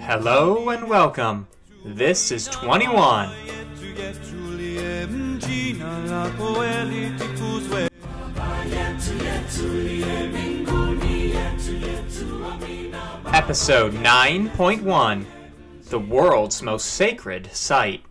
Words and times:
Hello 0.00 0.70
and 0.70 0.88
welcome. 0.88 1.46
This 1.84 2.32
is 2.32 2.46
21. 2.48 3.28
Episode 13.26 13.92
9.1 13.92 15.26
The 15.84 15.98
World's 15.98 16.62
Most 16.62 16.86
Sacred 16.86 17.50
Site. 17.52 18.02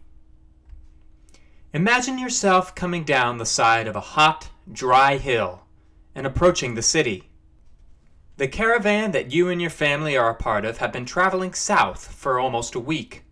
Imagine 1.73 2.19
yourself 2.19 2.75
coming 2.75 3.03
down 3.03 3.37
the 3.37 3.45
side 3.45 3.87
of 3.87 3.95
a 3.95 4.01
hot, 4.01 4.49
dry 4.71 5.17
hill 5.17 5.63
and 6.13 6.27
approaching 6.27 6.75
the 6.75 6.81
city. 6.81 7.28
The 8.39 8.47
caravan 8.47 9.11
that 9.11 9.33
you 9.33 9.49
and 9.49 9.59
your 9.59 9.69
family 9.69 10.15
are 10.15 10.29
a 10.29 10.33
part 10.33 10.63
of 10.63 10.77
have 10.77 10.93
been 10.93 11.03
traveling 11.03 11.53
south 11.53 12.13
for 12.13 12.39
almost 12.39 12.73
a 12.73 12.79
week. 12.79 13.25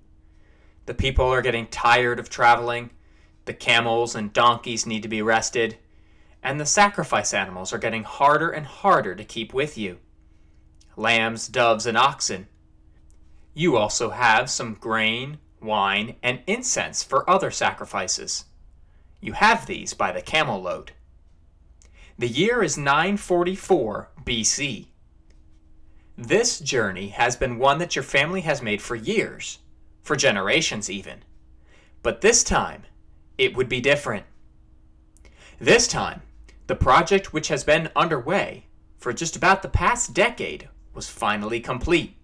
The 0.85 0.93
people 0.93 1.27
are 1.27 1.41
getting 1.41 1.67
tired 1.67 2.20
of 2.20 2.30
traveling, 2.30 2.89
the 3.45 3.53
camels 3.53 4.16
and 4.16 4.33
donkeys 4.33 4.85
need 4.85 5.03
to 5.03 5.07
be 5.07 5.21
rested, 5.21 5.77
and 6.43 6.59
the 6.59 6.66
sacrifice 6.66 7.33
animals 7.33 7.71
are 7.71 7.77
getting 7.77 8.03
harder 8.03 8.49
and 8.49 8.66
harder 8.66 9.16
to 9.16 9.23
keep 9.23 9.53
with 9.53 9.77
you 9.77 9.99
lambs, 10.97 11.47
doves, 11.47 11.85
and 11.85 11.97
oxen. 11.97 12.49
You 13.53 13.77
also 13.77 14.09
have 14.09 14.49
some 14.49 14.73
grain, 14.73 15.38
wine, 15.61 16.17
and 16.21 16.41
incense 16.47 17.02
for 17.02 17.30
other 17.30 17.49
sacrifices. 17.49 18.44
You 19.21 19.31
have 19.31 19.67
these 19.67 19.94
by 19.94 20.11
the 20.11 20.21
camel 20.21 20.61
load. 20.61 20.91
The 22.19 22.27
year 22.27 22.61
is 22.61 22.77
944 22.77 24.09
BC. 24.25 24.88
This 26.17 26.59
journey 26.59 27.09
has 27.09 27.36
been 27.36 27.59
one 27.59 27.78
that 27.78 27.95
your 27.95 28.03
family 28.03 28.41
has 28.41 28.61
made 28.61 28.81
for 28.81 28.95
years, 28.95 29.59
for 30.02 30.16
generations 30.16 30.89
even. 30.89 31.19
But 32.02 32.22
this 32.22 32.44
time, 32.44 32.83
it 33.38 33.55
would 33.55 33.69
be 33.69 33.81
different. 33.81 34.25
This 35.59 35.88
time, 35.88 36.23
the 36.66 36.75
project 36.75 37.33
which 37.33 37.50
has 37.50 37.64
been 37.64 37.89
underway 37.95 38.66
for 38.97 39.14
just 39.14 39.36
about 39.36 39.61
the 39.61 39.69
past 39.69 40.14
decade 40.14 40.69
was 40.94 41.08
finally 41.09 41.59
complete. 41.59 42.16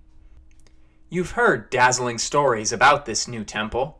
You've 1.10 1.32
heard 1.32 1.70
dazzling 1.70 2.17
stories 2.17 2.73
about 2.73 3.06
this 3.06 3.28
new 3.28 3.44
temple 3.44 4.00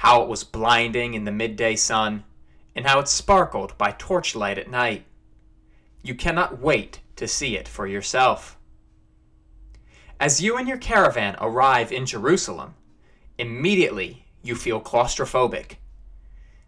how 0.00 0.22
it 0.22 0.28
was 0.30 0.44
blinding 0.44 1.12
in 1.12 1.24
the 1.26 1.30
midday 1.30 1.76
sun, 1.76 2.24
and 2.74 2.86
how 2.86 2.98
it 2.98 3.06
sparkled 3.06 3.76
by 3.76 3.90
torchlight 3.98 4.56
at 4.56 4.70
night. 4.70 5.04
You 6.02 6.14
cannot 6.14 6.58
wait 6.58 7.00
to 7.16 7.28
see 7.28 7.54
it 7.58 7.68
for 7.68 7.86
yourself. 7.86 8.56
As 10.20 10.42
you 10.42 10.58
and 10.58 10.68
your 10.68 10.76
caravan 10.76 11.34
arrive 11.40 11.90
in 11.90 12.04
Jerusalem, 12.04 12.74
immediately 13.38 14.26
you 14.42 14.54
feel 14.54 14.78
claustrophobic. 14.78 15.76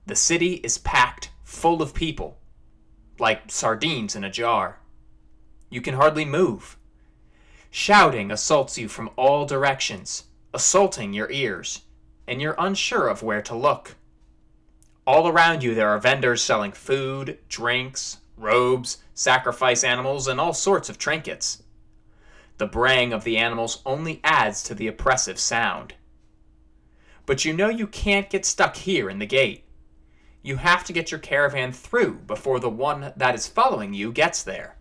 The 0.07 0.17
city 0.17 0.55
is 0.65 0.79
packed 0.79 1.31
full 1.45 1.83
of 1.83 1.93
people, 1.93 2.39
like 3.19 3.53
sardines 3.53 4.17
in 4.17 4.25
a 4.25 4.31
jar. 4.31 4.79
You 5.69 5.83
can 5.83 5.97
hardly 5.97 6.25
move. 6.25 6.79
Shouting 7.71 8.31
assaults 8.31 8.79
you 8.79 8.89
from 8.89 9.11
all 9.17 9.45
directions, 9.45 10.25
assaulting 10.55 11.13
your 11.13 11.31
ears, 11.31 11.83
and 12.27 12.41
you're 12.41 12.57
unsure 12.59 13.09
of 13.09 13.23
where 13.23 13.43
to 13.43 13.55
look. 13.55 13.97
All 15.07 15.29
around 15.29 15.63
you, 15.63 15.75
there 15.75 15.91
are 15.91 15.99
vendors 15.99 16.43
selling 16.43 16.73
food, 16.73 17.37
drinks, 17.51 18.17
robes, 18.39 18.97
sacrifice 19.13 19.85
animals, 19.85 20.27
and 20.27 20.41
all 20.41 20.55
sorts 20.55 20.89
of 20.89 20.97
trinkets. 20.97 21.62
The 22.63 22.69
braying 22.69 23.13
of 23.13 23.25
the 23.25 23.39
animals 23.39 23.83
only 23.85 24.21
adds 24.23 24.63
to 24.63 24.73
the 24.77 24.87
oppressive 24.87 25.41
sound. 25.41 25.95
But 27.27 27.45
you 27.45 27.53
know 27.53 27.69
you 27.69 27.89
can't 27.89 28.31
get 28.31 28.47
stuck 28.47 28.77
here 28.77 29.11
in 29.11 29.19
the 29.19 29.27
gate. 29.27 29.65
You 30.43 30.59
have 30.59 30.85
to 30.85 30.93
get 30.93 31.11
your 31.11 31.19
caravan 31.19 31.73
through 31.73 32.21
before 32.21 32.61
the 32.61 32.71
one 32.71 33.13
that 33.17 33.35
is 33.35 33.49
following 33.49 33.95
you 33.95 34.13
gets 34.13 34.45
there. 34.45 34.77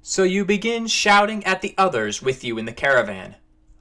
So 0.00 0.22
you 0.22 0.46
begin 0.46 0.86
shouting 0.86 1.44
at 1.44 1.60
the 1.60 1.74
others 1.76 2.22
with 2.22 2.42
you 2.42 2.56
in 2.56 2.64
the 2.64 2.72
caravan, 2.72 3.36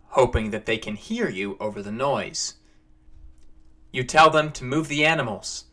hoping 0.07 0.51
that 0.51 0.65
they 0.65 0.77
can 0.77 0.97
hear 0.97 1.29
you 1.29 1.55
over 1.61 1.81
the 1.81 1.89
noise. 1.89 2.55
You 3.93 4.03
tell 4.03 4.29
them 4.29 4.51
to 4.51 4.65
move 4.65 4.89
the 4.89 5.05
animals, 5.05 5.67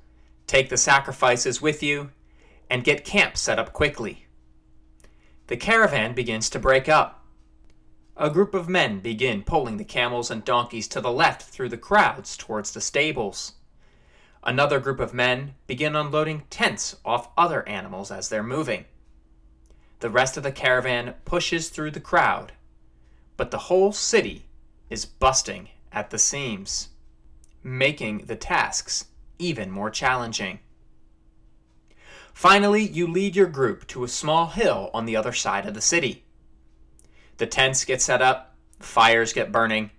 take 0.47 0.69
the 0.69 0.77
sacrifices 0.77 1.61
with 1.61 1.83
you, 1.83 2.13
and 2.71 2.85
get 2.85 3.05
camp 3.05 3.37
set 3.37 3.59
up 3.59 3.73
quickly. 3.73 4.29
The 5.51 5.57
caravan 5.57 6.15
begins 6.15 6.49
to 6.51 6.61
break 6.61 6.89
up. 6.89 7.25
A 8.17 8.31
group 8.31 8.55
of 8.55 8.69
men 8.69 9.01
begin 9.01 9.43
pulling 9.43 9.79
the 9.79 9.85
camels 9.85 10.31
and 10.31 10.45
donkeys 10.45 10.87
to 10.87 11.01
the 11.01 11.11
left 11.11 11.43
through 11.43 11.71
the 11.71 11.77
crowds 11.77 12.37
towards 12.37 12.71
the 12.71 12.81
stables. 12.81 13.55
Another 14.45 14.79
group 14.79 15.01
of 15.01 15.13
men 15.13 15.57
begin 15.67 15.97
unloading 15.97 16.45
tents 16.51 16.95
off 17.05 17.31
other 17.37 17.69
animals 17.69 18.13
as 18.13 18.29
they're 18.29 18.45
moving. 18.45 18.85
The 19.99 20.09
rest 20.09 20.37
of 20.37 20.45
the 20.45 20.53
caravan 20.53 21.15
pushes 21.25 21.69
through 21.69 21.91
the 21.91 21.99
crowd, 21.99 22.53
but 23.37 23.51
the 23.51 23.67
whole 23.67 23.91
city 23.91 24.47
is 24.89 25.05
busting 25.05 25.71
at 25.91 26.11
the 26.11 26.19
seams, 26.21 26.91
making 27.65 28.27
the 28.27 28.37
tasks 28.37 29.07
even 29.41 29.69
more 29.69 29.91
challenging. 29.91 30.61
Finally, 32.33 32.83
you 32.83 33.07
lead 33.07 33.37
your 33.37 33.47
group 33.47 33.87
to 33.87 34.05
a 34.05 34.09
small 34.09 34.47
hill 34.47 34.91
on 34.95 35.05
the 35.05 35.17
other 35.17 35.33
side 35.33 35.67
of 35.67 35.75
the 35.75 35.81
city. 35.81 36.25
The 37.37 37.47
tents 37.47 37.85
get 37.85 38.01
set 38.01 38.23
up, 38.23 38.57
fires 38.79 39.33
get 39.33 39.53
burning, 39.53 39.91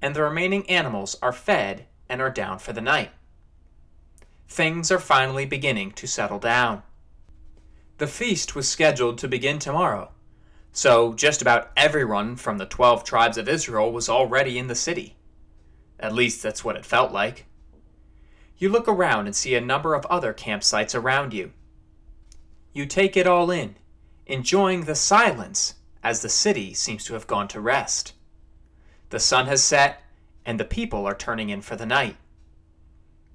and 0.00 0.14
the 0.14 0.22
remaining 0.22 0.68
animals 0.70 1.16
are 1.20 1.32
fed 1.32 1.86
and 2.08 2.20
are 2.20 2.30
down 2.30 2.58
for 2.58 2.72
the 2.72 2.80
night. 2.80 3.10
Things 4.48 4.90
are 4.90 4.98
finally 4.98 5.44
beginning 5.44 5.92
to 5.92 6.06
settle 6.06 6.38
down. 6.38 6.82
The 7.98 8.06
feast 8.06 8.54
was 8.54 8.68
scheduled 8.68 9.18
to 9.18 9.28
begin 9.28 9.58
tomorrow, 9.58 10.10
so 10.72 11.12
just 11.12 11.42
about 11.42 11.70
everyone 11.76 12.36
from 12.36 12.58
the 12.58 12.66
twelve 12.66 13.04
tribes 13.04 13.36
of 13.36 13.48
Israel 13.48 13.92
was 13.92 14.08
already 14.08 14.58
in 14.58 14.68
the 14.68 14.74
city. 14.74 15.16
At 15.98 16.14
least 16.14 16.42
that's 16.42 16.64
what 16.64 16.76
it 16.76 16.86
felt 16.86 17.12
like. 17.12 17.46
You 18.60 18.68
look 18.68 18.86
around 18.86 19.26
and 19.26 19.34
see 19.34 19.56
a 19.56 19.60
number 19.60 19.96
of 19.96 20.06
other 20.06 20.32
campsites 20.32 20.94
around 20.94 21.34
you. 21.34 21.50
You 22.72 22.86
take 22.86 23.16
it 23.16 23.26
all 23.26 23.50
in, 23.50 23.74
enjoying 24.26 24.84
the 24.84 24.94
silence 24.94 25.74
as 26.04 26.22
the 26.22 26.28
city 26.28 26.72
seems 26.72 27.04
to 27.06 27.14
have 27.14 27.26
gone 27.26 27.48
to 27.48 27.60
rest. 27.60 28.12
The 29.08 29.18
sun 29.18 29.46
has 29.46 29.64
set, 29.64 30.04
and 30.46 30.60
the 30.60 30.64
people 30.64 31.04
are 31.06 31.16
turning 31.16 31.50
in 31.50 31.62
for 31.62 31.74
the 31.74 31.84
night. 31.84 32.16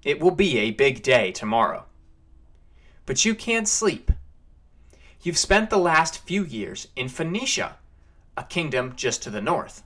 It 0.06 0.22
will 0.22 0.32
be 0.32 0.60
a 0.60 0.72
big 0.72 1.04
day 1.04 1.34
tomorrow. 1.34 1.84
But 3.06 3.26
you 3.26 3.36
can't 3.36 3.68
sleep 3.68 4.12
You've 5.26 5.40
spent 5.40 5.72
the 5.72 5.80
last 5.80 6.20
few 6.28 6.44
years 6.44 6.90
in 6.96 7.10
Phoenicia, 7.10 7.78
a 8.38 8.44
kingdom 8.44 8.94
just 8.96 9.24
to 9.24 9.32
the 9.32 9.42
north, 9.42 9.82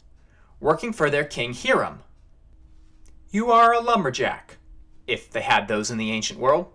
working 0.59 0.91
for 0.91 1.09
their 1.09 1.23
king 1.23 1.53
Hiram. 1.53 2.01
You 3.31 3.49
are 3.49 3.71
a 3.71 3.79
lumberjack, 3.79 4.57
if 5.09 5.29
they 5.29 5.41
had 5.41 5.67
those 5.67 5.91
in 5.91 5.97
the 5.97 6.11
ancient 6.11 6.39
world. 6.39 6.67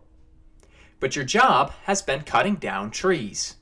But 1.01 1.17
your 1.17 1.25
job 1.25 1.73
has 1.85 2.03
been 2.03 2.23
cutting 2.23 2.57
down 2.57 2.91
trees. 2.91 3.57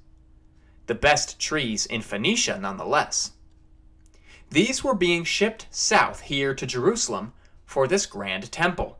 The 0.87 0.95
best 0.95 1.39
trees 1.39 1.87
in 1.87 2.03
Phoenicia, 2.03 2.59
nonetheless. 2.59 3.33
These 4.51 4.85
were 4.85 4.95
being 4.95 5.25
shipped 5.25 5.67
south 5.71 6.21
here 6.23 6.55
to 6.55 6.67
Jerusalem 6.67 7.33
for 7.65 7.89
this 7.89 8.05
grand 8.05 8.53
temple. 8.53 8.99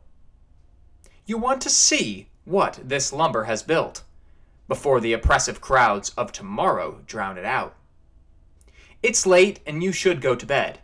You 1.25 1.37
want 1.37 1.61
to 1.61 1.69
see 1.69 2.29
what 2.43 2.79
this 2.83 3.13
lumber 3.13 3.43
has 3.43 3.63
built 3.63 4.03
before 4.67 4.99
the 4.99 5.13
oppressive 5.13 5.61
crowds 5.61 6.09
of 6.17 6.31
tomorrow 6.31 7.01
drown 7.05 7.37
it 7.37 7.45
out. 7.45 7.75
It's 9.01 9.25
late 9.25 9.59
and 9.65 9.83
you 9.83 9.91
should 9.91 10.21
go 10.21 10.35
to 10.35 10.45
bed, 10.45 10.79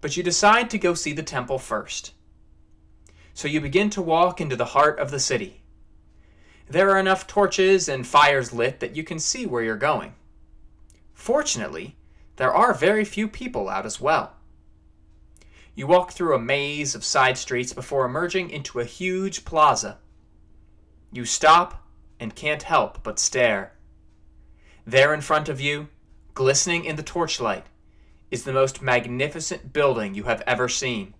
but 0.00 0.16
you 0.16 0.22
decide 0.22 0.70
to 0.70 0.78
go 0.78 0.94
see 0.94 1.12
the 1.12 1.22
temple 1.22 1.58
first. 1.58 2.12
So 3.36 3.48
you 3.48 3.60
begin 3.60 3.90
to 3.90 4.00
walk 4.00 4.40
into 4.40 4.56
the 4.56 4.72
heart 4.72 4.98
of 4.98 5.10
the 5.10 5.20
city. 5.20 5.60
There 6.70 6.88
are 6.88 6.98
enough 6.98 7.26
torches 7.26 7.86
and 7.86 8.06
fires 8.06 8.54
lit 8.54 8.80
that 8.80 8.96
you 8.96 9.04
can 9.04 9.18
see 9.18 9.44
where 9.44 9.62
you're 9.62 9.76
going. 9.76 10.14
Fortunately, 11.12 11.96
there 12.36 12.54
are 12.54 12.72
very 12.72 13.04
few 13.04 13.28
people 13.28 13.68
out 13.68 13.84
as 13.84 14.00
well. 14.00 14.36
You 15.74 15.86
walk 15.86 16.12
through 16.12 16.34
a 16.34 16.38
maze 16.38 16.94
of 16.94 17.04
side 17.04 17.36
streets 17.36 17.74
before 17.74 18.06
emerging 18.06 18.48
into 18.48 18.80
a 18.80 18.86
huge 18.86 19.44
plaza. 19.44 19.98
You 21.12 21.26
stop 21.26 21.86
and 22.18 22.34
can't 22.34 22.62
help 22.62 23.02
but 23.02 23.18
stare. 23.18 23.74
There 24.86 25.12
in 25.12 25.20
front 25.20 25.50
of 25.50 25.60
you, 25.60 25.88
glistening 26.32 26.86
in 26.86 26.96
the 26.96 27.02
torchlight, 27.02 27.66
is 28.30 28.44
the 28.44 28.54
most 28.54 28.80
magnificent 28.80 29.74
building 29.74 30.14
you 30.14 30.22
have 30.22 30.42
ever 30.46 30.70
seen. 30.70 31.12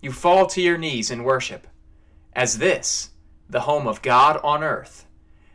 You 0.00 0.12
fall 0.12 0.46
to 0.48 0.60
your 0.60 0.78
knees 0.78 1.10
in 1.10 1.24
worship, 1.24 1.66
as 2.32 2.58
this, 2.58 3.10
the 3.48 3.62
home 3.62 3.86
of 3.86 4.02
God 4.02 4.38
on 4.44 4.62
earth, 4.62 5.06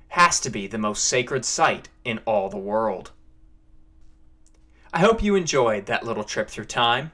has 0.09 0.39
to 0.41 0.49
be 0.49 0.67
the 0.67 0.77
most 0.77 1.05
sacred 1.05 1.45
site 1.45 1.89
in 2.03 2.19
all 2.25 2.49
the 2.49 2.57
world. 2.57 3.11
I 4.93 4.99
hope 4.99 5.23
you 5.23 5.35
enjoyed 5.35 5.85
that 5.85 6.05
little 6.05 6.23
trip 6.23 6.49
through 6.49 6.65
time. 6.65 7.11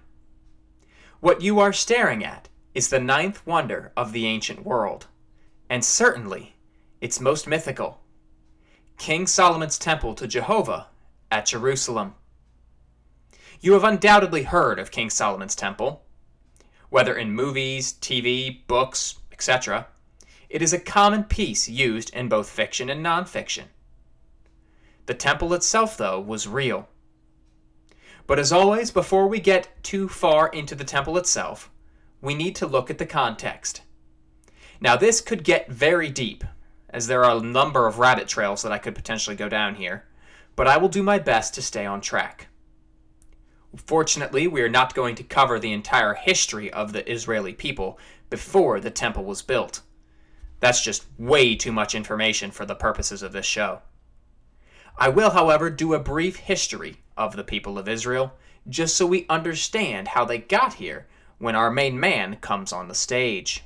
What 1.20 1.42
you 1.42 1.60
are 1.60 1.74
staring 1.74 2.24
at 2.24 2.50
is 2.74 2.90
the 2.90 3.00
ninth 3.00 3.46
wonder 3.46 3.92
of 3.96 4.14
the 4.14 4.26
ancient 4.26 4.66
world, 4.66 5.08
and 5.70 5.84
certainly 5.84 6.56
its 7.02 7.20
most 7.20 7.48
mythical 7.48 8.02
King 8.98 9.28
Solomon's 9.28 9.78
Temple 9.78 10.16
to 10.16 10.28
Jehovah 10.28 10.88
at 11.30 11.46
Jerusalem. 11.46 12.16
You 13.62 13.74
have 13.74 13.84
undoubtedly 13.84 14.44
heard 14.44 14.80
of 14.80 14.92
King 14.92 15.10
Solomon's 15.10 15.56
Temple. 15.56 16.04
Whether 16.90 17.16
in 17.16 17.32
movies, 17.34 17.94
TV, 17.94 18.66
books, 18.68 19.20
etc., 19.32 19.88
it 20.50 20.62
is 20.62 20.74
a 20.74 20.80
common 20.80 21.26
piece 21.26 21.68
used 21.68 22.14
in 22.14 22.30
both 22.30 22.50
fiction 22.50 22.90
and 22.90 23.06
nonfiction. 23.06 23.66
The 25.06 25.14
temple 25.14 25.54
itself, 25.54 25.98
though, 25.98 26.20
was 26.20 26.48
real. 26.48 26.88
But 28.26 28.40
as 28.40 28.52
always, 28.52 28.92
before 28.92 29.28
we 29.28 29.40
get 29.40 29.70
too 29.84 30.08
far 30.10 30.48
into 30.50 30.76
the 30.76 30.84
temple 30.84 31.18
itself, 31.18 31.70
we 32.22 32.36
need 32.36 32.56
to 32.58 32.68
look 32.68 32.90
at 32.90 32.98
the 32.98 33.06
context. 33.06 33.82
Now, 34.80 34.96
this 34.96 35.22
could 35.22 35.44
get 35.44 35.70
very 35.70 36.10
deep, 36.10 36.44
as 36.90 37.08
there 37.08 37.24
are 37.24 37.38
a 37.38 37.42
number 37.42 37.88
of 37.88 38.00
rabbit 38.00 38.28
trails 38.28 38.62
that 38.64 38.72
I 38.72 38.78
could 38.78 38.96
potentially 38.96 39.36
go 39.36 39.50
down 39.50 39.76
here, 39.76 40.06
but 40.56 40.68
I 40.68 40.78
will 40.78 40.90
do 40.90 41.04
my 41.04 41.20
best 41.20 41.54
to 41.56 41.62
stay 41.62 41.86
on 41.86 42.02
track. 42.02 42.48
Fortunately, 43.86 44.48
we 44.48 44.62
are 44.62 44.70
not 44.70 44.96
going 44.96 45.16
to 45.16 45.24
cover 45.24 45.60
the 45.60 45.72
entire 45.72 46.14
history 46.14 46.72
of 46.72 46.94
the 46.94 47.10
Israeli 47.10 47.54
people 47.54 48.00
before 48.30 48.80
the 48.80 48.92
temple 48.92 49.24
was 49.24 49.42
built. 49.42 49.82
That's 50.60 50.84
just 50.84 51.06
way 51.18 51.56
too 51.56 51.72
much 51.72 51.94
information 51.94 52.52
for 52.52 52.66
the 52.66 52.76
purposes 52.76 53.22
of 53.22 53.32
this 53.32 53.46
show. 53.46 53.82
I 54.98 55.10
will, 55.10 55.32
however, 55.32 55.70
do 55.70 55.94
a 55.94 56.00
brief 56.00 56.38
history 56.38 56.98
of 57.16 57.36
the 57.36 57.44
people 57.44 57.78
of 57.78 57.88
Israel, 57.88 58.34
just 58.68 58.96
so 58.96 59.06
we 59.06 59.28
understand 59.30 60.10
how 60.10 60.26
they 60.26 60.40
got 60.40 60.76
here 60.76 61.08
when 61.38 61.56
our 61.56 61.70
main 61.70 62.00
man 62.00 62.38
comes 62.38 62.74
on 62.74 62.88
the 62.88 62.96
stage. 62.96 63.64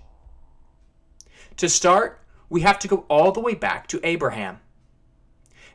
To 1.58 1.70
start, 1.70 2.20
we 2.50 2.62
have 2.62 2.80
to 2.80 2.88
go 2.88 3.06
all 3.08 3.32
the 3.32 3.40
way 3.40 3.56
back 3.56 3.88
to 3.88 4.06
Abraham. 4.06 4.60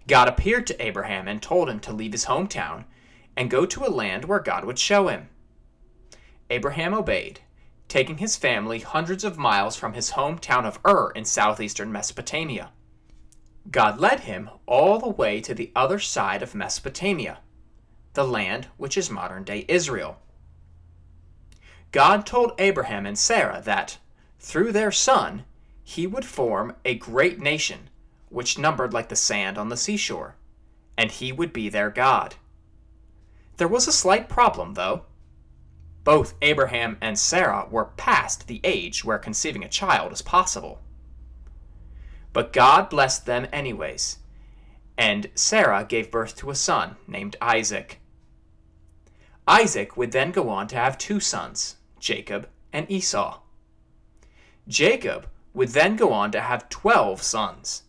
God 0.06 0.28
appeared 0.28 0.66
to 0.66 0.84
Abraham 0.84 1.26
and 1.26 1.42
told 1.42 1.70
him 1.70 1.80
to 1.80 1.92
leave 1.92 2.12
his 2.12 2.26
hometown 2.26 2.84
and 3.36 3.50
go 3.50 3.66
to 3.66 3.84
a 3.84 3.90
land 3.90 4.24
where 4.24 4.40
God 4.40 4.64
would 4.64 4.78
show 4.78 5.08
him. 5.08 5.28
Abraham 6.48 6.94
obeyed, 6.94 7.40
taking 7.88 8.18
his 8.18 8.36
family 8.36 8.80
hundreds 8.80 9.24
of 9.24 9.38
miles 9.38 9.76
from 9.76 9.92
his 9.92 10.12
hometown 10.12 10.64
of 10.64 10.78
Ur 10.86 11.10
in 11.10 11.24
southeastern 11.24 11.92
Mesopotamia. 11.92 12.70
God 13.70 14.00
led 14.00 14.20
him 14.20 14.48
all 14.64 14.98
the 14.98 15.08
way 15.08 15.40
to 15.40 15.54
the 15.54 15.72
other 15.74 15.98
side 15.98 16.42
of 16.42 16.54
Mesopotamia, 16.54 17.38
the 18.14 18.24
land 18.24 18.68
which 18.76 18.96
is 18.96 19.10
modern 19.10 19.44
day 19.44 19.64
Israel. 19.68 20.18
God 21.92 22.26
told 22.26 22.52
Abraham 22.58 23.06
and 23.06 23.18
Sarah 23.18 23.60
that, 23.64 23.98
through 24.38 24.72
their 24.72 24.92
son, 24.92 25.44
he 25.82 26.06
would 26.06 26.24
form 26.24 26.74
a 26.84 26.94
great 26.94 27.40
nation, 27.40 27.90
which 28.28 28.58
numbered 28.58 28.92
like 28.92 29.08
the 29.08 29.16
sand 29.16 29.56
on 29.58 29.68
the 29.68 29.76
seashore, 29.76 30.36
and 30.96 31.10
he 31.10 31.32
would 31.32 31.52
be 31.52 31.68
their 31.68 31.90
God. 31.90 32.34
There 33.56 33.68
was 33.68 33.88
a 33.88 33.92
slight 33.92 34.28
problem, 34.28 34.74
though. 34.74 35.04
Both 36.04 36.34
Abraham 36.42 36.98
and 37.00 37.18
Sarah 37.18 37.66
were 37.70 37.86
past 37.96 38.46
the 38.46 38.60
age 38.62 39.04
where 39.04 39.18
conceiving 39.18 39.64
a 39.64 39.68
child 39.68 40.12
is 40.12 40.22
possible. 40.22 40.80
But 42.32 42.52
God 42.52 42.90
blessed 42.90 43.24
them 43.24 43.48
anyways, 43.52 44.18
and 44.98 45.30
Sarah 45.34 45.84
gave 45.84 46.10
birth 46.10 46.36
to 46.36 46.50
a 46.50 46.54
son 46.54 46.96
named 47.06 47.36
Isaac. 47.40 48.00
Isaac 49.48 49.96
would 49.96 50.12
then 50.12 50.32
go 50.32 50.50
on 50.50 50.68
to 50.68 50.76
have 50.76 50.98
two 50.98 51.18
sons, 51.18 51.76
Jacob 51.98 52.48
and 52.72 52.90
Esau. 52.90 53.40
Jacob 54.68 55.28
would 55.54 55.70
then 55.70 55.96
go 55.96 56.12
on 56.12 56.30
to 56.32 56.40
have 56.40 56.68
12 56.68 57.22
sons, 57.22 57.84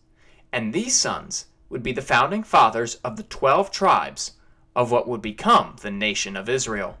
and 0.50 0.72
these 0.72 0.96
sons 0.96 1.46
would 1.68 1.82
be 1.82 1.92
the 1.92 2.00
founding 2.00 2.42
fathers 2.42 2.94
of 2.96 3.16
the 3.16 3.22
12 3.24 3.70
tribes 3.70 4.32
of 4.78 4.92
what 4.92 5.08
would 5.08 5.20
become 5.20 5.74
the 5.82 5.90
nation 5.90 6.36
of 6.36 6.48
Israel. 6.48 6.98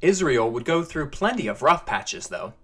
Israel 0.00 0.50
would 0.50 0.64
go 0.64 0.82
through 0.82 1.08
plenty 1.08 1.46
of 1.46 1.62
rough 1.62 1.86
patches, 1.86 2.26
though. 2.26 2.54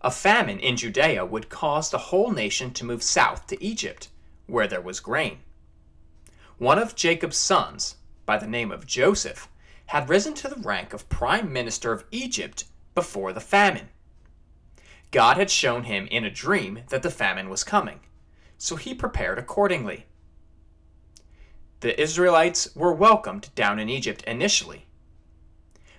A 0.00 0.10
famine 0.10 0.58
in 0.58 0.78
Judea 0.78 1.26
would 1.26 1.50
cause 1.50 1.90
the 1.90 2.08
whole 2.08 2.30
nation 2.30 2.72
to 2.72 2.84
move 2.84 3.02
south 3.02 3.46
to 3.48 3.62
Egypt, 3.62 4.08
where 4.46 4.66
there 4.66 4.80
was 4.80 5.00
grain. 5.00 5.40
One 6.56 6.78
of 6.78 6.96
Jacob's 6.96 7.36
sons, 7.36 7.96
by 8.24 8.38
the 8.38 8.46
name 8.46 8.72
of 8.72 8.86
Joseph, 8.86 9.46
had 9.88 10.08
risen 10.08 10.32
to 10.32 10.48
the 10.48 10.62
rank 10.62 10.94
of 10.94 11.10
prime 11.10 11.52
minister 11.52 11.92
of 11.92 12.06
Egypt 12.10 12.64
before 12.94 13.34
the 13.34 13.40
famine. 13.40 13.90
God 15.10 15.36
had 15.36 15.50
shown 15.50 15.84
him 15.84 16.06
in 16.06 16.24
a 16.24 16.30
dream 16.30 16.84
that 16.88 17.02
the 17.02 17.10
famine 17.10 17.50
was 17.50 17.64
coming, 17.64 18.00
so 18.56 18.76
he 18.76 18.94
prepared 18.94 19.38
accordingly 19.38 20.06
the 21.84 22.00
Israelites 22.00 22.74
were 22.74 22.94
welcomed 22.94 23.54
down 23.54 23.78
in 23.78 23.90
Egypt 23.90 24.22
initially. 24.26 24.86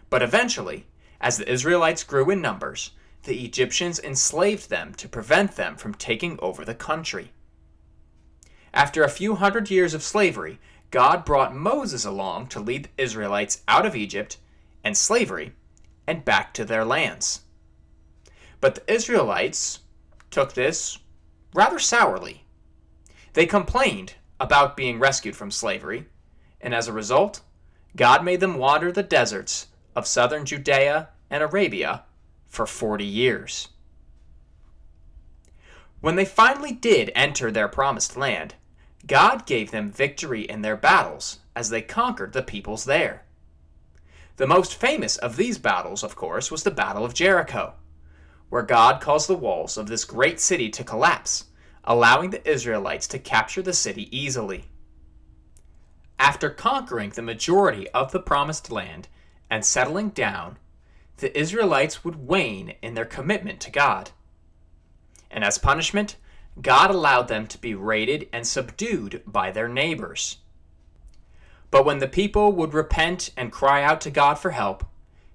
But 0.09 0.23
eventually, 0.23 0.87
as 1.21 1.37
the 1.37 1.47
Israelites 1.47 2.03
grew 2.03 2.31
in 2.31 2.41
numbers, 2.41 2.89
the 3.21 3.45
Egyptians 3.45 3.99
enslaved 3.99 4.71
them 4.71 4.95
to 4.95 5.07
prevent 5.07 5.57
them 5.57 5.75
from 5.75 5.93
taking 5.93 6.39
over 6.41 6.65
the 6.65 6.73
country. 6.73 7.33
After 8.73 9.03
a 9.03 9.09
few 9.09 9.35
hundred 9.35 9.69
years 9.69 9.93
of 9.93 10.01
slavery, 10.01 10.57
God 10.89 11.23
brought 11.23 11.55
Moses 11.55 12.03
along 12.03 12.47
to 12.47 12.59
lead 12.59 12.85
the 12.85 13.03
Israelites 13.03 13.61
out 13.67 13.85
of 13.85 13.95
Egypt 13.95 14.39
and 14.83 14.97
slavery 14.97 15.53
and 16.07 16.25
back 16.25 16.51
to 16.55 16.65
their 16.65 16.83
lands. 16.83 17.41
But 18.59 18.73
the 18.73 18.91
Israelites 18.91 19.81
took 20.31 20.53
this 20.53 20.97
rather 21.53 21.77
sourly. 21.77 22.43
They 23.33 23.45
complained 23.45 24.15
about 24.39 24.77
being 24.77 24.99
rescued 24.99 25.35
from 25.35 25.51
slavery, 25.51 26.07
and 26.61 26.73
as 26.73 26.87
a 26.87 26.93
result, 26.93 27.41
God 27.95 28.23
made 28.23 28.39
them 28.39 28.57
wander 28.57 28.91
the 28.91 29.03
deserts 29.03 29.67
of 29.95 30.07
southern 30.07 30.45
Judea 30.45 31.09
and 31.29 31.41
Arabia 31.41 32.03
for 32.47 32.65
40 32.65 33.05
years. 33.05 33.69
When 36.01 36.15
they 36.15 36.25
finally 36.25 36.71
did 36.71 37.11
enter 37.15 37.51
their 37.51 37.67
promised 37.67 38.17
land, 38.17 38.55
God 39.07 39.45
gave 39.45 39.71
them 39.71 39.91
victory 39.91 40.42
in 40.42 40.61
their 40.61 40.75
battles 40.75 41.39
as 41.56 41.69
they 41.69 41.81
conquered 41.81 42.33
the 42.33 42.42
peoples 42.42 42.85
there. 42.85 43.23
The 44.37 44.47
most 44.47 44.75
famous 44.75 45.18
of 45.18 45.37
these 45.37 45.57
battles, 45.57 46.04
of 46.04 46.15
course, 46.15 46.51
was 46.51 46.63
the 46.63 46.71
Battle 46.71 47.06
of 47.06 47.13
Jericho, 47.13 47.73
where 48.49 48.63
God 48.63 48.99
caused 48.99 49.30
the 49.30 49.35
walls 49.35 49.77
of 49.77 49.87
this 49.87 50.04
great 50.04 50.39
city 50.39 50.69
to 50.69 50.83
collapse 50.83 51.45
allowing 51.85 52.31
the 52.31 52.49
Israelites 52.49 53.07
to 53.07 53.19
capture 53.19 53.61
the 53.61 53.73
city 53.73 54.15
easily. 54.15 54.65
After 56.19 56.49
conquering 56.49 57.11
the 57.11 57.21
majority 57.21 57.87
of 57.89 58.11
the 58.11 58.19
promised 58.19 58.71
land 58.71 59.07
and 59.49 59.63
settling 59.63 60.09
down, 60.09 60.57
the 61.18 61.37
Israelites 61.37 62.04
would 62.04 62.27
wane 62.27 62.73
in 62.81 62.94
their 62.94 63.06
commitment 63.06 63.59
to 63.61 63.71
God. 63.71 64.11
And 65.30 65.44
as 65.44 65.57
punishment, 65.57 66.15
God 66.61 66.89
allowed 66.89 67.27
them 67.27 67.47
to 67.47 67.57
be 67.57 67.75
raided 67.75 68.27
and 68.33 68.47
subdued 68.47 69.21
by 69.25 69.51
their 69.51 69.68
neighbors. 69.68 70.37
But 71.69 71.85
when 71.85 71.99
the 71.99 72.07
people 72.07 72.54
would 72.54 72.73
repent 72.73 73.31
and 73.35 73.51
cry 73.51 73.83
out 73.83 74.01
to 74.01 74.11
God 74.11 74.35
for 74.35 74.51
help, 74.51 74.85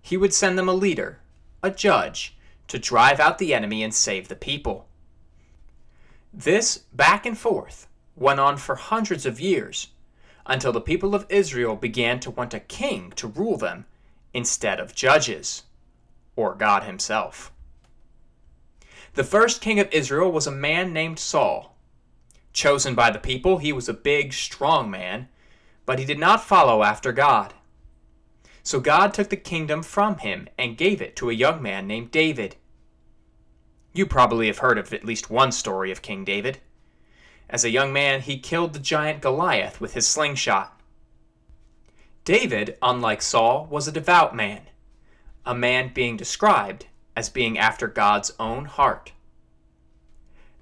he 0.00 0.16
would 0.16 0.32
send 0.32 0.58
them 0.58 0.68
a 0.68 0.74
leader, 0.74 1.20
a 1.62 1.70
judge, 1.70 2.36
to 2.68 2.78
drive 2.78 3.20
out 3.20 3.38
the 3.38 3.52
enemy 3.52 3.82
and 3.82 3.94
save 3.94 4.28
the 4.28 4.36
people. 4.36 4.88
This 6.32 6.78
back 6.92 7.26
and 7.26 7.36
forth 7.36 7.88
went 8.14 8.38
on 8.38 8.56
for 8.56 8.76
hundreds 8.76 9.26
of 9.26 9.40
years 9.40 9.88
until 10.46 10.72
the 10.72 10.80
people 10.80 11.14
of 11.14 11.26
Israel 11.28 11.76
began 11.76 12.20
to 12.20 12.30
want 12.30 12.54
a 12.54 12.60
king 12.60 13.12
to 13.16 13.26
rule 13.26 13.56
them 13.56 13.86
instead 14.32 14.78
of 14.78 14.94
judges 14.94 15.64
or 16.36 16.54
God 16.54 16.84
Himself. 16.84 17.52
The 19.14 19.24
first 19.24 19.60
king 19.60 19.80
of 19.80 19.92
Israel 19.92 20.30
was 20.30 20.46
a 20.46 20.52
man 20.52 20.92
named 20.92 21.18
Saul. 21.18 21.76
Chosen 22.52 22.94
by 22.94 23.10
the 23.10 23.18
people, 23.18 23.58
he 23.58 23.72
was 23.72 23.88
a 23.88 23.94
big, 23.94 24.32
strong 24.32 24.90
man, 24.90 25.28
but 25.84 25.98
he 25.98 26.04
did 26.04 26.18
not 26.18 26.44
follow 26.44 26.82
after 26.84 27.12
God. 27.12 27.54
So 28.62 28.78
God 28.78 29.12
took 29.12 29.30
the 29.30 29.36
kingdom 29.36 29.82
from 29.82 30.18
him 30.18 30.48
and 30.56 30.76
gave 30.76 31.02
it 31.02 31.16
to 31.16 31.30
a 31.30 31.34
young 31.34 31.60
man 31.60 31.86
named 31.86 32.12
David. 32.12 32.56
You 33.92 34.06
probably 34.06 34.46
have 34.46 34.58
heard 34.58 34.78
of 34.78 34.92
at 34.92 35.04
least 35.04 35.30
one 35.30 35.50
story 35.50 35.90
of 35.90 36.02
King 36.02 36.24
David. 36.24 36.58
As 37.48 37.64
a 37.64 37.70
young 37.70 37.92
man, 37.92 38.20
he 38.20 38.38
killed 38.38 38.72
the 38.72 38.78
giant 38.78 39.20
Goliath 39.20 39.80
with 39.80 39.94
his 39.94 40.06
slingshot. 40.06 40.80
David, 42.24 42.76
unlike 42.80 43.22
Saul, 43.22 43.66
was 43.68 43.88
a 43.88 43.92
devout 43.92 44.36
man, 44.36 44.68
a 45.44 45.54
man 45.54 45.92
being 45.92 46.16
described 46.16 46.86
as 47.16 47.28
being 47.28 47.58
after 47.58 47.88
God's 47.88 48.30
own 48.38 48.66
heart. 48.66 49.12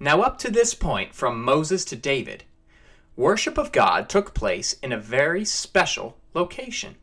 Now, 0.00 0.23
up 0.23 0.38
to 0.38 0.50
this 0.50 0.75
point, 0.75 1.14
from 1.14 1.44
Moses 1.44 1.85
to 1.87 1.97
David, 1.97 2.44
worship 3.16 3.58
of 3.58 3.73
God 3.73 4.08
took 4.08 4.32
place 4.32 4.75
in 4.75 4.92
a 4.92 4.99
very 4.99 5.44
special 5.44 6.16
location. 6.32 6.97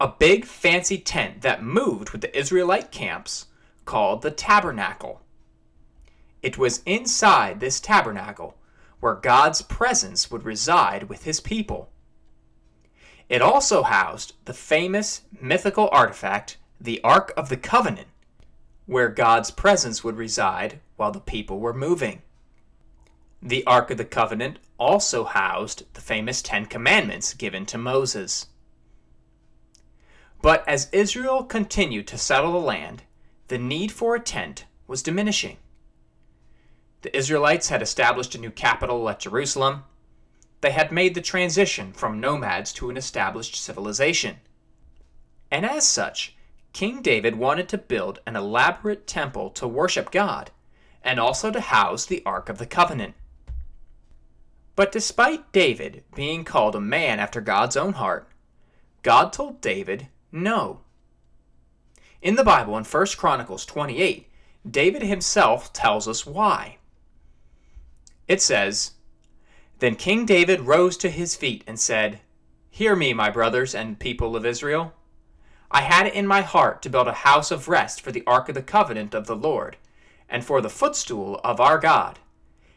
A 0.00 0.08
big 0.08 0.46
fancy 0.46 0.96
tent 0.96 1.42
that 1.42 1.62
moved 1.62 2.10
with 2.10 2.22
the 2.22 2.38
Israelite 2.38 2.90
camps 2.90 3.46
called 3.88 4.20
the 4.20 4.30
tabernacle. 4.30 5.22
It 6.42 6.58
was 6.58 6.82
inside 6.84 7.58
this 7.58 7.80
tabernacle 7.80 8.58
where 9.00 9.14
God's 9.14 9.62
presence 9.62 10.30
would 10.30 10.44
reside 10.44 11.04
with 11.08 11.24
his 11.24 11.40
people. 11.40 11.88
It 13.30 13.40
also 13.40 13.84
housed 13.84 14.34
the 14.44 14.52
famous 14.52 15.22
mythical 15.40 15.88
artifact, 15.90 16.58
the 16.78 17.00
Ark 17.02 17.32
of 17.34 17.48
the 17.48 17.56
Covenant, 17.56 18.08
where 18.84 19.08
God's 19.08 19.50
presence 19.50 20.04
would 20.04 20.18
reside 20.18 20.80
while 20.96 21.10
the 21.10 21.18
people 21.18 21.58
were 21.58 21.72
moving. 21.72 22.20
The 23.40 23.64
Ark 23.64 23.90
of 23.90 23.96
the 23.96 24.04
Covenant 24.04 24.58
also 24.78 25.24
housed 25.24 25.84
the 25.94 26.02
famous 26.02 26.42
Ten 26.42 26.66
Commandments 26.66 27.32
given 27.32 27.64
to 27.64 27.78
Moses. 27.78 28.48
But 30.42 30.62
as 30.68 30.90
Israel 30.92 31.42
continued 31.42 32.06
to 32.08 32.18
settle 32.18 32.52
the 32.52 32.58
land, 32.58 33.04
the 33.48 33.58
need 33.58 33.90
for 33.90 34.14
a 34.14 34.20
tent 34.20 34.64
was 34.86 35.02
diminishing. 35.02 35.56
The 37.02 37.16
Israelites 37.16 37.68
had 37.68 37.82
established 37.82 38.34
a 38.34 38.38
new 38.38 38.50
capital 38.50 39.08
at 39.08 39.20
Jerusalem. 39.20 39.84
They 40.60 40.72
had 40.72 40.92
made 40.92 41.14
the 41.14 41.20
transition 41.20 41.92
from 41.92 42.20
nomads 42.20 42.72
to 42.74 42.90
an 42.90 42.96
established 42.96 43.56
civilization. 43.56 44.36
And 45.50 45.64
as 45.64 45.86
such, 45.86 46.36
King 46.72 47.00
David 47.00 47.36
wanted 47.36 47.68
to 47.70 47.78
build 47.78 48.20
an 48.26 48.36
elaborate 48.36 49.06
temple 49.06 49.50
to 49.50 49.66
worship 49.66 50.10
God 50.10 50.50
and 51.02 51.18
also 51.18 51.50
to 51.50 51.60
house 51.60 52.04
the 52.04 52.22
Ark 52.26 52.48
of 52.48 52.58
the 52.58 52.66
Covenant. 52.66 53.14
But 54.76 54.92
despite 54.92 55.52
David 55.52 56.04
being 56.14 56.44
called 56.44 56.76
a 56.76 56.80
man 56.80 57.18
after 57.18 57.40
God's 57.40 57.76
own 57.76 57.94
heart, 57.94 58.28
God 59.02 59.32
told 59.32 59.60
David 59.60 60.08
no. 60.30 60.80
In 62.20 62.34
the 62.34 62.44
Bible, 62.44 62.76
in 62.76 62.84
1 62.84 63.06
Chronicles 63.16 63.64
28, 63.64 64.28
David 64.68 65.02
himself 65.02 65.72
tells 65.72 66.08
us 66.08 66.26
why. 66.26 66.78
It 68.26 68.42
says, 68.42 68.92
Then 69.78 69.94
King 69.94 70.26
David 70.26 70.62
rose 70.62 70.96
to 70.98 71.10
his 71.10 71.36
feet 71.36 71.62
and 71.66 71.78
said, 71.78 72.20
Hear 72.70 72.96
me, 72.96 73.14
my 73.14 73.30
brothers 73.30 73.74
and 73.74 73.98
people 73.98 74.34
of 74.34 74.44
Israel. 74.44 74.94
I 75.70 75.82
had 75.82 76.06
it 76.06 76.14
in 76.14 76.26
my 76.26 76.40
heart 76.40 76.82
to 76.82 76.90
build 76.90 77.08
a 77.08 77.12
house 77.12 77.50
of 77.50 77.68
rest 77.68 78.00
for 78.00 78.10
the 78.10 78.24
ark 78.26 78.48
of 78.48 78.54
the 78.54 78.62
covenant 78.62 79.14
of 79.14 79.26
the 79.26 79.36
Lord, 79.36 79.76
and 80.28 80.44
for 80.44 80.60
the 80.60 80.70
footstool 80.70 81.40
of 81.44 81.60
our 81.60 81.78
God, 81.78 82.18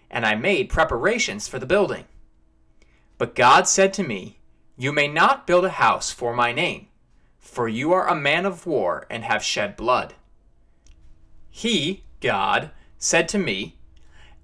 and 0.09 0.25
I 0.25 0.35
made 0.35 0.69
preparations 0.69 1.47
for 1.47 1.57
the 1.57 1.65
building. 1.65 2.05
But 3.17 3.35
God 3.35 3.67
said 3.67 3.93
to 3.93 4.03
me, 4.03 4.39
You 4.77 4.91
may 4.91 5.07
not 5.07 5.47
build 5.47 5.65
a 5.65 5.69
house 5.69 6.11
for 6.11 6.33
my 6.33 6.51
name, 6.51 6.87
for 7.41 7.67
you 7.67 7.91
are 7.91 8.07
a 8.07 8.15
man 8.15 8.45
of 8.45 8.65
war 8.65 9.05
and 9.09 9.25
have 9.25 9.43
shed 9.43 9.75
blood. 9.75 10.13
He, 11.49 12.03
God, 12.21 12.71
said 12.97 13.27
to 13.29 13.37
me, 13.37 13.75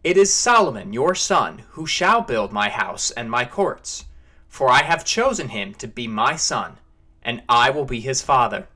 it 0.03 0.17
is 0.17 0.33
Solomon 0.33 0.93
your 0.93 1.15
son 1.15 1.63
who 1.69 1.85
shall 1.87 2.21
build 2.21 2.51
my 2.51 2.69
house 2.69 3.11
and 3.11 3.31
my 3.31 3.45
courts, 3.45 4.05
for 4.47 4.69
I 4.69 4.83
have 4.83 5.05
chosen 5.05 5.49
him 5.49 5.73
to 5.75 5.87
be 5.87 6.07
my 6.07 6.35
son, 6.35 6.77
and 7.23 7.43
I 7.47 7.69
will 7.69 7.85
be 7.85 7.99
his 7.99 8.21
father. 8.21 8.67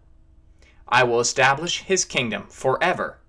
I 0.87 1.03
will 1.03 1.19
establish 1.19 1.81
his 1.81 2.05
kingdom 2.05 2.47
forever, 2.47 3.19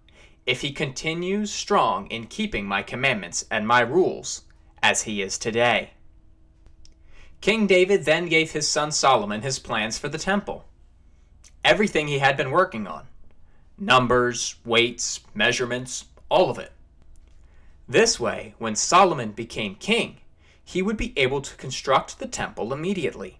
if 0.46 0.60
he 0.60 0.72
continues 0.72 1.52
strong 1.52 2.06
in 2.08 2.26
keeping 2.26 2.66
my 2.66 2.82
commandments 2.82 3.44
and 3.50 3.66
my 3.66 3.80
rules, 3.80 4.42
as 4.82 5.02
he 5.02 5.22
is 5.22 5.38
today. 5.38 5.90
King 7.40 7.66
David 7.66 8.04
then 8.04 8.26
gave 8.26 8.52
his 8.52 8.68
son 8.68 8.92
Solomon 8.92 9.42
his 9.42 9.58
plans 9.58 9.98
for 9.98 10.08
the 10.08 10.18
temple. 10.18 10.64
Everything 11.64 12.08
he 12.08 12.18
had 12.18 12.36
been 12.36 12.50
working 12.50 12.86
on 12.86 13.06
numbers, 13.78 14.56
weights, 14.64 15.20
measurements, 15.34 16.04
all 16.28 16.50
of 16.50 16.58
it. 16.58 16.72
This 17.88 18.20
way, 18.20 18.54
when 18.58 18.76
Solomon 18.76 19.32
became 19.32 19.74
king, 19.74 20.18
he 20.64 20.82
would 20.82 20.96
be 20.96 21.12
able 21.18 21.40
to 21.40 21.56
construct 21.56 22.18
the 22.18 22.28
temple 22.28 22.72
immediately. 22.72 23.38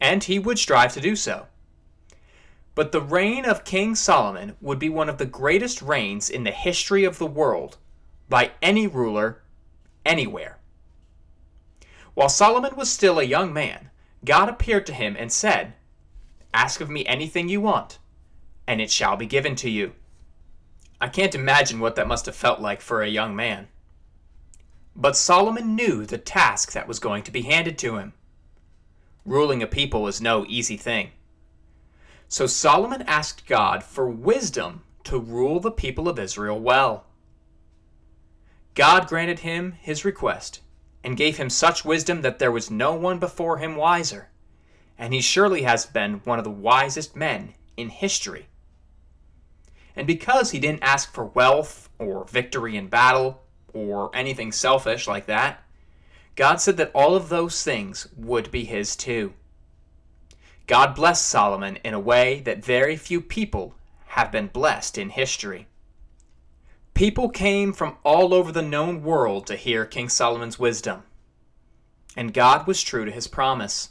And 0.00 0.22
he 0.24 0.38
would 0.38 0.58
strive 0.58 0.92
to 0.94 1.00
do 1.00 1.16
so. 1.16 1.46
But 2.74 2.92
the 2.92 3.00
reign 3.00 3.44
of 3.44 3.64
King 3.64 3.94
Solomon 3.94 4.56
would 4.60 4.78
be 4.78 4.88
one 4.88 5.08
of 5.08 5.18
the 5.18 5.26
greatest 5.26 5.82
reigns 5.82 6.30
in 6.30 6.44
the 6.44 6.50
history 6.50 7.04
of 7.04 7.18
the 7.18 7.26
world 7.26 7.76
by 8.28 8.52
any 8.62 8.86
ruler 8.86 9.42
anywhere. 10.06 10.58
While 12.14 12.28
Solomon 12.28 12.76
was 12.76 12.90
still 12.90 13.18
a 13.18 13.24
young 13.24 13.52
man, 13.52 13.90
God 14.24 14.48
appeared 14.48 14.86
to 14.86 14.94
him 14.94 15.16
and 15.18 15.32
said, 15.32 15.74
Ask 16.54 16.80
of 16.80 16.90
me 16.90 17.04
anything 17.06 17.48
you 17.48 17.60
want, 17.60 17.98
and 18.66 18.80
it 18.80 18.90
shall 18.90 19.16
be 19.16 19.26
given 19.26 19.56
to 19.56 19.70
you. 19.70 19.92
I 21.00 21.08
can't 21.08 21.34
imagine 21.34 21.80
what 21.80 21.96
that 21.96 22.06
must 22.06 22.26
have 22.26 22.36
felt 22.36 22.60
like 22.60 22.80
for 22.80 23.02
a 23.02 23.08
young 23.08 23.34
man. 23.34 23.68
But 24.94 25.16
Solomon 25.16 25.74
knew 25.74 26.04
the 26.04 26.18
task 26.18 26.72
that 26.72 26.86
was 26.86 26.98
going 26.98 27.22
to 27.24 27.32
be 27.32 27.42
handed 27.42 27.78
to 27.78 27.96
him. 27.96 28.12
Ruling 29.24 29.62
a 29.62 29.66
people 29.66 30.06
is 30.06 30.20
no 30.20 30.44
easy 30.48 30.76
thing. 30.76 31.10
So 32.28 32.46
Solomon 32.46 33.02
asked 33.02 33.46
God 33.46 33.82
for 33.82 34.08
wisdom 34.08 34.82
to 35.04 35.18
rule 35.18 35.60
the 35.60 35.70
people 35.70 36.08
of 36.08 36.18
Israel 36.18 36.60
well. 36.60 37.04
God 38.74 39.06
granted 39.06 39.40
him 39.40 39.72
his 39.72 40.04
request 40.04 40.60
and 41.04 41.16
gave 41.16 41.36
him 41.36 41.50
such 41.50 41.84
wisdom 41.84 42.22
that 42.22 42.38
there 42.38 42.52
was 42.52 42.70
no 42.70 42.94
one 42.94 43.18
before 43.18 43.58
him 43.58 43.76
wiser, 43.76 44.30
and 45.02 45.12
he 45.12 45.20
surely 45.20 45.62
has 45.62 45.84
been 45.84 46.20
one 46.22 46.38
of 46.38 46.44
the 46.44 46.50
wisest 46.50 47.16
men 47.16 47.54
in 47.76 47.88
history. 47.88 48.46
And 49.96 50.06
because 50.06 50.52
he 50.52 50.60
didn't 50.60 50.84
ask 50.84 51.12
for 51.12 51.24
wealth 51.24 51.88
or 51.98 52.24
victory 52.26 52.76
in 52.76 52.86
battle 52.86 53.42
or 53.72 54.12
anything 54.14 54.52
selfish 54.52 55.08
like 55.08 55.26
that, 55.26 55.64
God 56.36 56.60
said 56.60 56.76
that 56.76 56.92
all 56.94 57.16
of 57.16 57.30
those 57.30 57.64
things 57.64 58.06
would 58.16 58.52
be 58.52 58.64
his 58.64 58.94
too. 58.94 59.32
God 60.68 60.94
blessed 60.94 61.26
Solomon 61.26 61.80
in 61.82 61.94
a 61.94 62.00
way 62.00 62.38
that 62.44 62.64
very 62.64 62.94
few 62.94 63.20
people 63.20 63.74
have 64.06 64.30
been 64.30 64.46
blessed 64.46 64.98
in 64.98 65.10
history. 65.10 65.66
People 66.94 67.28
came 67.28 67.72
from 67.72 67.96
all 68.04 68.32
over 68.32 68.52
the 68.52 68.62
known 68.62 69.02
world 69.02 69.48
to 69.48 69.56
hear 69.56 69.84
King 69.84 70.08
Solomon's 70.08 70.60
wisdom. 70.60 71.02
And 72.16 72.32
God 72.32 72.68
was 72.68 72.84
true 72.84 73.04
to 73.04 73.10
his 73.10 73.26
promise. 73.26 73.88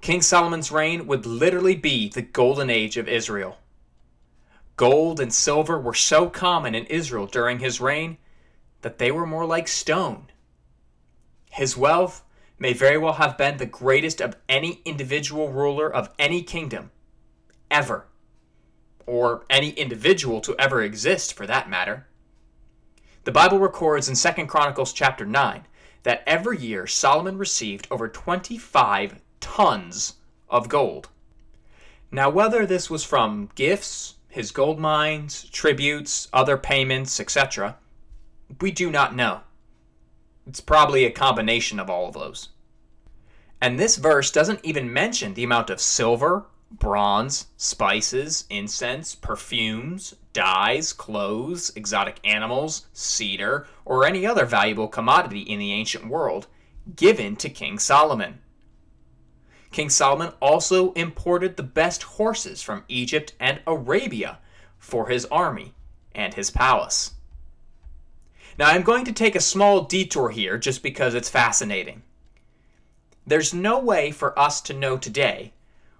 King 0.00 0.22
Solomon's 0.22 0.72
reign 0.72 1.06
would 1.06 1.26
literally 1.26 1.76
be 1.76 2.08
the 2.08 2.22
golden 2.22 2.70
age 2.70 2.96
of 2.96 3.06
Israel. 3.06 3.58
Gold 4.76 5.20
and 5.20 5.32
silver 5.32 5.78
were 5.78 5.94
so 5.94 6.30
common 6.30 6.74
in 6.74 6.86
Israel 6.86 7.26
during 7.26 7.58
his 7.58 7.82
reign 7.82 8.16
that 8.80 8.96
they 8.96 9.10
were 9.10 9.26
more 9.26 9.44
like 9.44 9.68
stone. 9.68 10.28
His 11.50 11.76
wealth 11.76 12.24
may 12.58 12.72
very 12.72 12.96
well 12.96 13.14
have 13.14 13.36
been 13.36 13.58
the 13.58 13.66
greatest 13.66 14.22
of 14.22 14.36
any 14.48 14.80
individual 14.86 15.50
ruler 15.50 15.92
of 15.92 16.08
any 16.18 16.42
kingdom, 16.42 16.90
ever, 17.70 18.06
or 19.06 19.44
any 19.50 19.70
individual 19.70 20.40
to 20.40 20.56
ever 20.58 20.80
exist 20.80 21.34
for 21.34 21.46
that 21.46 21.68
matter. 21.68 22.06
The 23.24 23.32
Bible 23.32 23.58
records 23.58 24.08
in 24.08 24.14
2 24.14 24.46
Chronicles 24.46 24.94
chapter 24.94 25.26
9 25.26 25.66
that 26.04 26.22
every 26.26 26.56
year 26.56 26.86
Solomon 26.86 27.36
received 27.36 27.86
over 27.90 28.08
25 28.08 29.20
tons 29.40 30.14
of 30.48 30.68
gold. 30.68 31.08
Now, 32.10 32.28
whether 32.30 32.66
this 32.66 32.90
was 32.90 33.04
from 33.04 33.50
gifts, 33.54 34.14
his 34.28 34.50
gold 34.50 34.78
mines, 34.78 35.48
tributes, 35.50 36.28
other 36.32 36.56
payments, 36.56 37.20
etc. 37.20 37.76
We 38.60 38.70
do 38.70 38.90
not 38.90 39.14
know. 39.14 39.40
It's 40.46 40.60
probably 40.60 41.04
a 41.04 41.10
combination 41.10 41.78
of 41.78 41.90
all 41.90 42.08
of 42.08 42.14
those. 42.14 42.48
And 43.60 43.78
this 43.78 43.96
verse 43.96 44.30
doesn't 44.30 44.64
even 44.64 44.92
mention 44.92 45.34
the 45.34 45.44
amount 45.44 45.70
of 45.70 45.80
silver, 45.80 46.46
bronze, 46.70 47.46
spices, 47.56 48.44
incense, 48.48 49.14
perfumes, 49.14 50.14
dyes, 50.32 50.92
clothes, 50.92 51.72
exotic 51.76 52.20
animals, 52.24 52.86
cedar, 52.92 53.66
or 53.84 54.06
any 54.06 54.24
other 54.24 54.46
valuable 54.46 54.88
commodity 54.88 55.40
in 55.40 55.58
the 55.58 55.72
ancient 55.72 56.06
world 56.08 56.46
given 56.96 57.36
to 57.36 57.48
King 57.50 57.78
Solomon. 57.78 58.40
King 59.72 59.88
Solomon 59.88 60.32
also 60.40 60.92
imported 60.94 61.56
the 61.56 61.62
best 61.62 62.02
horses 62.02 62.60
from 62.60 62.84
Egypt 62.88 63.34
and 63.38 63.60
Arabia 63.66 64.38
for 64.78 65.08
his 65.08 65.26
army 65.26 65.74
and 66.14 66.34
his 66.34 66.50
palace. 66.50 67.14
Now, 68.58 68.68
I'm 68.68 68.82
going 68.82 69.04
to 69.04 69.12
take 69.12 69.36
a 69.36 69.40
small 69.40 69.82
detour 69.82 70.30
here 70.30 70.58
just 70.58 70.82
because 70.82 71.14
it's 71.14 71.30
fascinating. 71.30 72.02
There's 73.26 73.54
no 73.54 73.78
way 73.78 74.10
for 74.10 74.36
us 74.36 74.60
to 74.62 74.74
know 74.74 74.96
today 74.98 75.52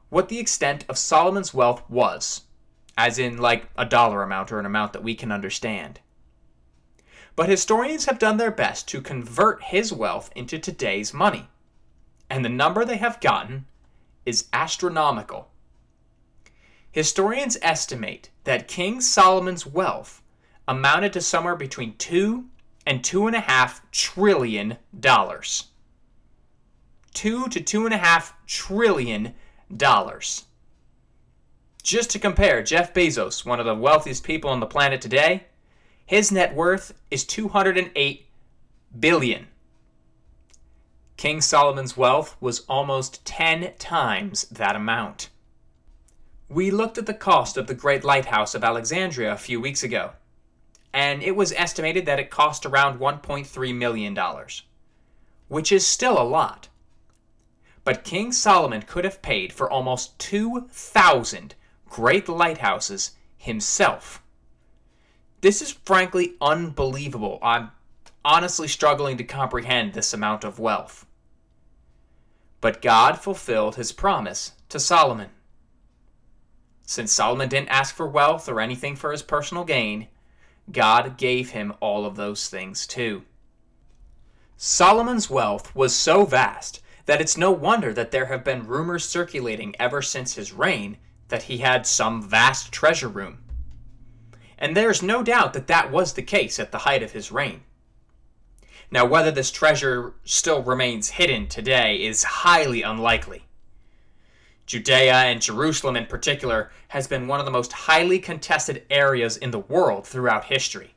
what 0.08 0.28
the 0.28 0.40
extent 0.40 0.84
of 0.88 0.98
Solomon's 0.98 1.54
wealth 1.54 1.88
was, 1.88 2.42
as 2.98 3.18
in, 3.20 3.38
like, 3.38 3.68
a 3.78 3.86
dollar 3.86 4.22
amount 4.24 4.50
or 4.50 4.58
an 4.58 4.66
amount 4.66 4.92
that 4.94 5.04
we 5.04 5.14
can 5.14 5.30
understand. 5.30 6.00
but 7.40 7.48
historians 7.48 8.04
have 8.04 8.18
done 8.18 8.36
their 8.36 8.50
best 8.50 8.86
to 8.88 9.00
convert 9.00 9.62
his 9.62 9.92
wealth 9.92 10.30
into 10.36 10.58
today's 10.58 11.14
money. 11.14 11.48
And 12.30 12.44
the 12.44 12.48
number 12.48 12.84
they 12.84 12.96
have 12.96 13.20
gotten 13.20 13.66
is 14.24 14.46
astronomical. 14.52 15.50
Historians 16.92 17.56
estimate 17.60 18.30
that 18.44 18.68
King 18.68 19.00
Solomon's 19.00 19.66
wealth 19.66 20.22
amounted 20.66 21.12
to 21.12 21.20
somewhere 21.20 21.56
between 21.56 21.96
two 21.96 22.46
and 22.86 23.04
two 23.04 23.26
and 23.26 23.36
a 23.36 23.40
half 23.40 23.88
trillion 23.90 24.78
dollars. 24.98 25.68
Two 27.12 27.48
to 27.48 27.60
two 27.60 27.84
and 27.84 27.94
a 27.94 27.98
half 27.98 28.34
trillion 28.46 29.34
dollars. 29.76 30.46
Just 31.82 32.10
to 32.10 32.18
compare, 32.18 32.62
Jeff 32.62 32.94
Bezos, 32.94 33.44
one 33.44 33.58
of 33.58 33.66
the 33.66 33.74
wealthiest 33.74 34.22
people 34.22 34.50
on 34.50 34.60
the 34.60 34.66
planet 34.66 35.00
today, 35.00 35.44
his 36.06 36.30
net 36.30 36.54
worth 36.54 36.94
is 37.10 37.24
208 37.24 38.26
billion. 38.98 39.48
King 41.20 41.42
Solomon's 41.42 41.98
wealth 41.98 42.34
was 42.40 42.60
almost 42.60 43.22
10 43.26 43.74
times 43.78 44.44
that 44.44 44.74
amount. 44.74 45.28
We 46.48 46.70
looked 46.70 46.96
at 46.96 47.04
the 47.04 47.12
cost 47.12 47.58
of 47.58 47.66
the 47.66 47.74
Great 47.74 48.04
Lighthouse 48.04 48.54
of 48.54 48.64
Alexandria 48.64 49.30
a 49.30 49.36
few 49.36 49.60
weeks 49.60 49.82
ago, 49.82 50.12
and 50.94 51.22
it 51.22 51.36
was 51.36 51.52
estimated 51.52 52.06
that 52.06 52.18
it 52.18 52.30
cost 52.30 52.64
around 52.64 52.98
$1.3 52.98 53.74
million, 53.74 54.18
which 55.48 55.70
is 55.70 55.86
still 55.86 56.18
a 56.18 56.24
lot. 56.24 56.68
But 57.84 58.02
King 58.02 58.32
Solomon 58.32 58.80
could 58.80 59.04
have 59.04 59.20
paid 59.20 59.52
for 59.52 59.70
almost 59.70 60.18
2,000 60.20 61.54
great 61.86 62.30
lighthouses 62.30 63.10
himself. 63.36 64.22
This 65.42 65.60
is 65.60 65.72
frankly 65.84 66.36
unbelievable. 66.40 67.38
I'm 67.42 67.72
honestly 68.24 68.68
struggling 68.68 69.18
to 69.18 69.24
comprehend 69.24 69.92
this 69.92 70.14
amount 70.14 70.44
of 70.44 70.58
wealth. 70.58 71.04
But 72.60 72.82
God 72.82 73.18
fulfilled 73.18 73.76
his 73.76 73.92
promise 73.92 74.52
to 74.68 74.78
Solomon. 74.78 75.30
Since 76.84 77.12
Solomon 77.12 77.48
didn't 77.48 77.68
ask 77.68 77.94
for 77.94 78.06
wealth 78.06 78.48
or 78.48 78.60
anything 78.60 78.96
for 78.96 79.12
his 79.12 79.22
personal 79.22 79.64
gain, 79.64 80.08
God 80.70 81.16
gave 81.16 81.50
him 81.50 81.72
all 81.80 82.04
of 82.04 82.16
those 82.16 82.48
things 82.48 82.86
too. 82.86 83.22
Solomon's 84.56 85.30
wealth 85.30 85.74
was 85.74 85.94
so 85.94 86.24
vast 86.24 86.80
that 87.06 87.20
it's 87.20 87.36
no 87.36 87.50
wonder 87.50 87.92
that 87.94 88.10
there 88.10 88.26
have 88.26 88.44
been 88.44 88.66
rumors 88.66 89.08
circulating 89.08 89.74
ever 89.78 90.02
since 90.02 90.34
his 90.34 90.52
reign 90.52 90.98
that 91.28 91.44
he 91.44 91.58
had 91.58 91.86
some 91.86 92.22
vast 92.22 92.70
treasure 92.70 93.08
room. 93.08 93.38
And 94.58 94.76
there's 94.76 95.02
no 95.02 95.22
doubt 95.22 95.54
that 95.54 95.68
that 95.68 95.90
was 95.90 96.12
the 96.12 96.22
case 96.22 96.58
at 96.58 96.72
the 96.72 96.78
height 96.78 97.02
of 97.02 97.12
his 97.12 97.32
reign. 97.32 97.62
Now, 98.92 99.04
whether 99.04 99.30
this 99.30 99.52
treasure 99.52 100.14
still 100.24 100.62
remains 100.62 101.10
hidden 101.10 101.46
today 101.46 102.04
is 102.04 102.24
highly 102.24 102.82
unlikely. 102.82 103.44
Judea 104.66 105.14
and 105.14 105.40
Jerusalem 105.40 105.96
in 105.96 106.06
particular 106.06 106.70
has 106.88 107.06
been 107.06 107.28
one 107.28 107.38
of 107.38 107.46
the 107.46 107.52
most 107.52 107.72
highly 107.72 108.18
contested 108.18 108.84
areas 108.90 109.36
in 109.36 109.52
the 109.52 109.58
world 109.58 110.06
throughout 110.06 110.44
history, 110.46 110.94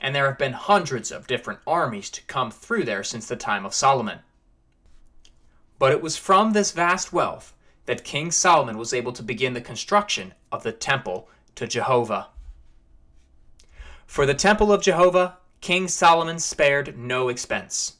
and 0.00 0.14
there 0.14 0.26
have 0.26 0.38
been 0.38 0.52
hundreds 0.52 1.10
of 1.10 1.26
different 1.26 1.60
armies 1.66 2.10
to 2.10 2.22
come 2.22 2.50
through 2.50 2.84
there 2.84 3.02
since 3.02 3.26
the 3.26 3.36
time 3.36 3.66
of 3.66 3.74
Solomon. 3.74 4.20
But 5.78 5.92
it 5.92 6.02
was 6.02 6.16
from 6.16 6.52
this 6.52 6.70
vast 6.70 7.12
wealth 7.12 7.52
that 7.86 8.04
King 8.04 8.30
Solomon 8.30 8.78
was 8.78 8.94
able 8.94 9.12
to 9.12 9.22
begin 9.22 9.54
the 9.54 9.60
construction 9.60 10.34
of 10.52 10.62
the 10.62 10.72
temple 10.72 11.28
to 11.56 11.66
Jehovah. 11.66 12.28
For 14.06 14.24
the 14.24 14.34
temple 14.34 14.72
of 14.72 14.82
Jehovah, 14.82 15.38
King 15.64 15.88
Solomon 15.88 16.38
spared 16.40 16.98
no 16.98 17.30
expense. 17.30 17.94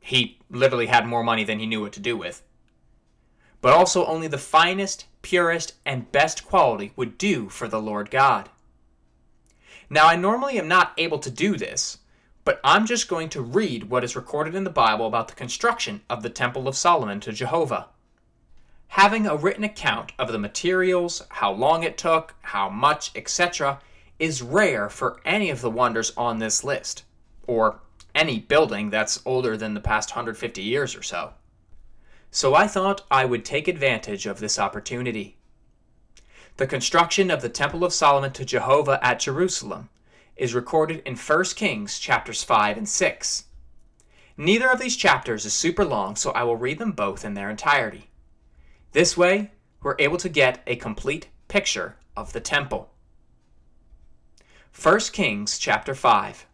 He 0.00 0.38
literally 0.48 0.86
had 0.86 1.06
more 1.06 1.22
money 1.22 1.44
than 1.44 1.58
he 1.58 1.66
knew 1.66 1.82
what 1.82 1.92
to 1.92 2.00
do 2.00 2.16
with. 2.16 2.42
But 3.60 3.74
also, 3.74 4.06
only 4.06 4.26
the 4.26 4.38
finest, 4.38 5.04
purest, 5.20 5.74
and 5.84 6.10
best 6.12 6.46
quality 6.46 6.94
would 6.96 7.18
do 7.18 7.50
for 7.50 7.68
the 7.68 7.78
Lord 7.78 8.10
God. 8.10 8.48
Now, 9.90 10.06
I 10.06 10.16
normally 10.16 10.58
am 10.58 10.66
not 10.66 10.94
able 10.96 11.18
to 11.18 11.30
do 11.30 11.58
this, 11.58 11.98
but 12.42 12.58
I'm 12.64 12.86
just 12.86 13.06
going 13.06 13.28
to 13.28 13.42
read 13.42 13.90
what 13.90 14.02
is 14.02 14.16
recorded 14.16 14.54
in 14.54 14.64
the 14.64 14.70
Bible 14.70 15.06
about 15.06 15.28
the 15.28 15.34
construction 15.34 16.00
of 16.08 16.22
the 16.22 16.30
Temple 16.30 16.66
of 16.66 16.74
Solomon 16.74 17.20
to 17.20 17.32
Jehovah. 17.32 17.88
Having 18.88 19.26
a 19.26 19.36
written 19.36 19.62
account 19.62 20.12
of 20.18 20.32
the 20.32 20.38
materials, 20.38 21.20
how 21.28 21.52
long 21.52 21.82
it 21.82 21.98
took, 21.98 22.34
how 22.40 22.70
much, 22.70 23.10
etc., 23.14 23.82
is 24.18 24.42
rare 24.42 24.88
for 24.88 25.20
any 25.24 25.50
of 25.50 25.60
the 25.60 25.70
wonders 25.70 26.12
on 26.16 26.38
this 26.38 26.64
list, 26.64 27.04
or 27.46 27.80
any 28.14 28.38
building 28.38 28.90
that's 28.90 29.20
older 29.24 29.56
than 29.56 29.74
the 29.74 29.80
past 29.80 30.10
150 30.10 30.62
years 30.62 30.94
or 30.94 31.02
so. 31.02 31.32
So 32.30 32.54
I 32.54 32.66
thought 32.66 33.04
I 33.10 33.24
would 33.24 33.44
take 33.44 33.68
advantage 33.68 34.26
of 34.26 34.40
this 34.40 34.58
opportunity. 34.58 35.36
The 36.56 36.66
construction 36.66 37.30
of 37.30 37.42
the 37.42 37.48
Temple 37.48 37.84
of 37.84 37.92
Solomon 37.92 38.32
to 38.32 38.44
Jehovah 38.44 38.98
at 39.02 39.20
Jerusalem 39.20 39.88
is 40.36 40.54
recorded 40.54 41.02
in 41.04 41.16
1 41.16 41.44
Kings 41.56 41.98
chapters 41.98 42.42
5 42.42 42.76
and 42.76 42.88
6. 42.88 43.44
Neither 44.36 44.68
of 44.68 44.80
these 44.80 44.96
chapters 44.96 45.44
is 45.44 45.52
super 45.52 45.84
long, 45.84 46.16
so 46.16 46.30
I 46.32 46.42
will 46.42 46.56
read 46.56 46.78
them 46.78 46.92
both 46.92 47.24
in 47.24 47.34
their 47.34 47.50
entirety. 47.50 48.10
This 48.92 49.16
way, 49.16 49.52
we're 49.82 49.96
able 49.98 50.18
to 50.18 50.28
get 50.28 50.62
a 50.66 50.76
complete 50.76 51.28
picture 51.48 51.96
of 52.16 52.32
the 52.32 52.40
temple. 52.40 52.90
1 54.80 55.00
Kings 55.12 55.58
chapter 55.58 55.94
5 55.94 56.46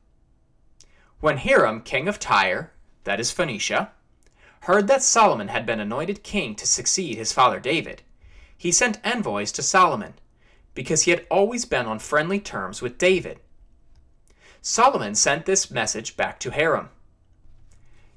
When 1.21 1.39
Hiram, 1.39 1.81
king 1.81 2.07
of 2.09 2.19
Tyre, 2.19 2.73
that 3.05 3.19
is 3.19 3.31
Phoenicia, 3.31 3.93
heard 4.63 4.87
that 4.89 5.03
Solomon 5.03 5.49
had 5.49 5.65
been 5.65 5.81
anointed 5.81 6.23
king 6.23 6.55
to 6.57 6.67
succeed 6.67 7.17
his 7.17 7.33
father 7.33 7.59
David, 7.59 8.03
he 8.57 8.71
sent 8.71 9.01
envoys 9.05 9.53
to 9.53 9.63
Solomon, 9.63 10.15
because 10.75 11.03
he 11.03 11.11
had 11.11 11.27
always 11.31 11.65
been 11.65 11.87
on 11.87 11.99
friendly 11.99 12.41
terms 12.41 12.83
with 12.83 12.99
David. 12.99 13.41
Solomon 14.61 15.15
sent 15.15 15.47
this 15.47 15.71
message 15.71 16.17
back 16.17 16.39
to 16.41 16.51
Hiram 16.51 16.91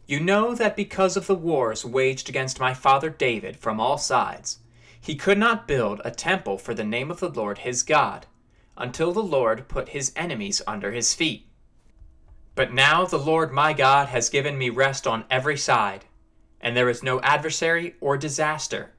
you 0.06 0.20
know 0.20 0.54
that 0.54 0.76
because 0.76 1.16
of 1.16 1.28
the 1.28 1.36
wars 1.36 1.86
waged 1.86 2.28
against 2.28 2.60
my 2.60 2.74
father 2.74 3.10
David 3.10 3.56
from 3.56 3.80
all 3.80 3.98
sides, 3.98 4.60
he 5.00 5.16
could 5.16 5.38
not 5.38 5.68
build 5.68 6.02
a 6.04 6.12
temple 6.12 6.58
for 6.58 6.74
the 6.74 6.84
name 6.84 7.10
of 7.10 7.20
the 7.20 7.30
Lord 7.30 7.60
his 7.60 7.84
God, 7.84 8.28
until 8.78 9.12
the 9.12 9.24
Lord 9.24 9.68
put 9.68 9.90
his 9.90 10.12
enemies 10.16 10.62
under 10.68 10.92
his 10.92 11.14
feet. 11.14 11.48
But 12.56 12.74
now 12.74 13.06
the 13.06 13.18
Lord 13.18 13.52
my 13.52 13.74
God 13.74 14.10
has 14.10 14.30
given 14.30 14.58
me 14.58 14.70
rest 14.70 15.08
on 15.08 15.26
every 15.30 15.58
side, 15.58 16.06
and 16.62 16.76
there 16.76 16.90
is 16.90 17.04
no 17.04 17.20
adversary 17.22 17.96
or 18.00 18.18
disaster. 18.18 18.92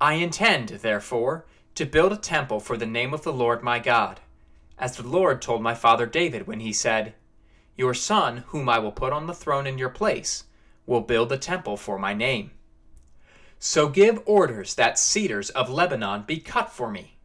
I 0.00 0.14
intend, 0.14 0.68
therefore, 0.68 1.46
to 1.74 1.86
build 1.86 2.12
a 2.12 2.16
temple 2.16 2.60
for 2.60 2.76
the 2.76 2.86
name 2.86 3.12
of 3.12 3.22
the 3.22 3.32
Lord 3.32 3.62
my 3.62 3.78
God, 3.78 4.20
as 4.78 4.96
the 4.96 5.06
Lord 5.06 5.42
told 5.42 5.62
my 5.62 5.74
father 5.74 6.06
David 6.06 6.46
when 6.46 6.60
he 6.60 6.72
said, 6.72 7.14
your 7.76 7.92
son, 7.94 8.44
whom 8.48 8.68
I 8.68 8.78
will 8.78 8.92
put 8.92 9.12
on 9.12 9.26
the 9.26 9.34
throne 9.34 9.66
in 9.66 9.76
your 9.76 9.90
place, 9.90 10.44
will 10.86 11.02
build 11.02 11.28
the 11.28 11.36
temple 11.36 11.76
for 11.76 11.98
my 11.98 12.14
name. 12.14 12.52
So 13.58 13.88
give 13.88 14.22
orders 14.24 14.74
that 14.74 14.98
cedars 14.98 15.50
of 15.50 15.68
Lebanon 15.68 16.24
be 16.26 16.38
cut 16.38 16.70
for 16.70 16.90
me. 16.90 17.15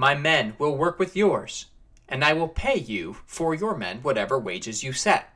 My 0.00 0.14
men 0.14 0.54
will 0.60 0.76
work 0.76 1.00
with 1.00 1.16
yours, 1.16 1.66
and 2.08 2.24
I 2.24 2.32
will 2.32 2.46
pay 2.46 2.76
you 2.76 3.16
for 3.26 3.52
your 3.52 3.76
men 3.76 3.98
whatever 3.98 4.38
wages 4.38 4.84
you 4.84 4.92
set. 4.92 5.34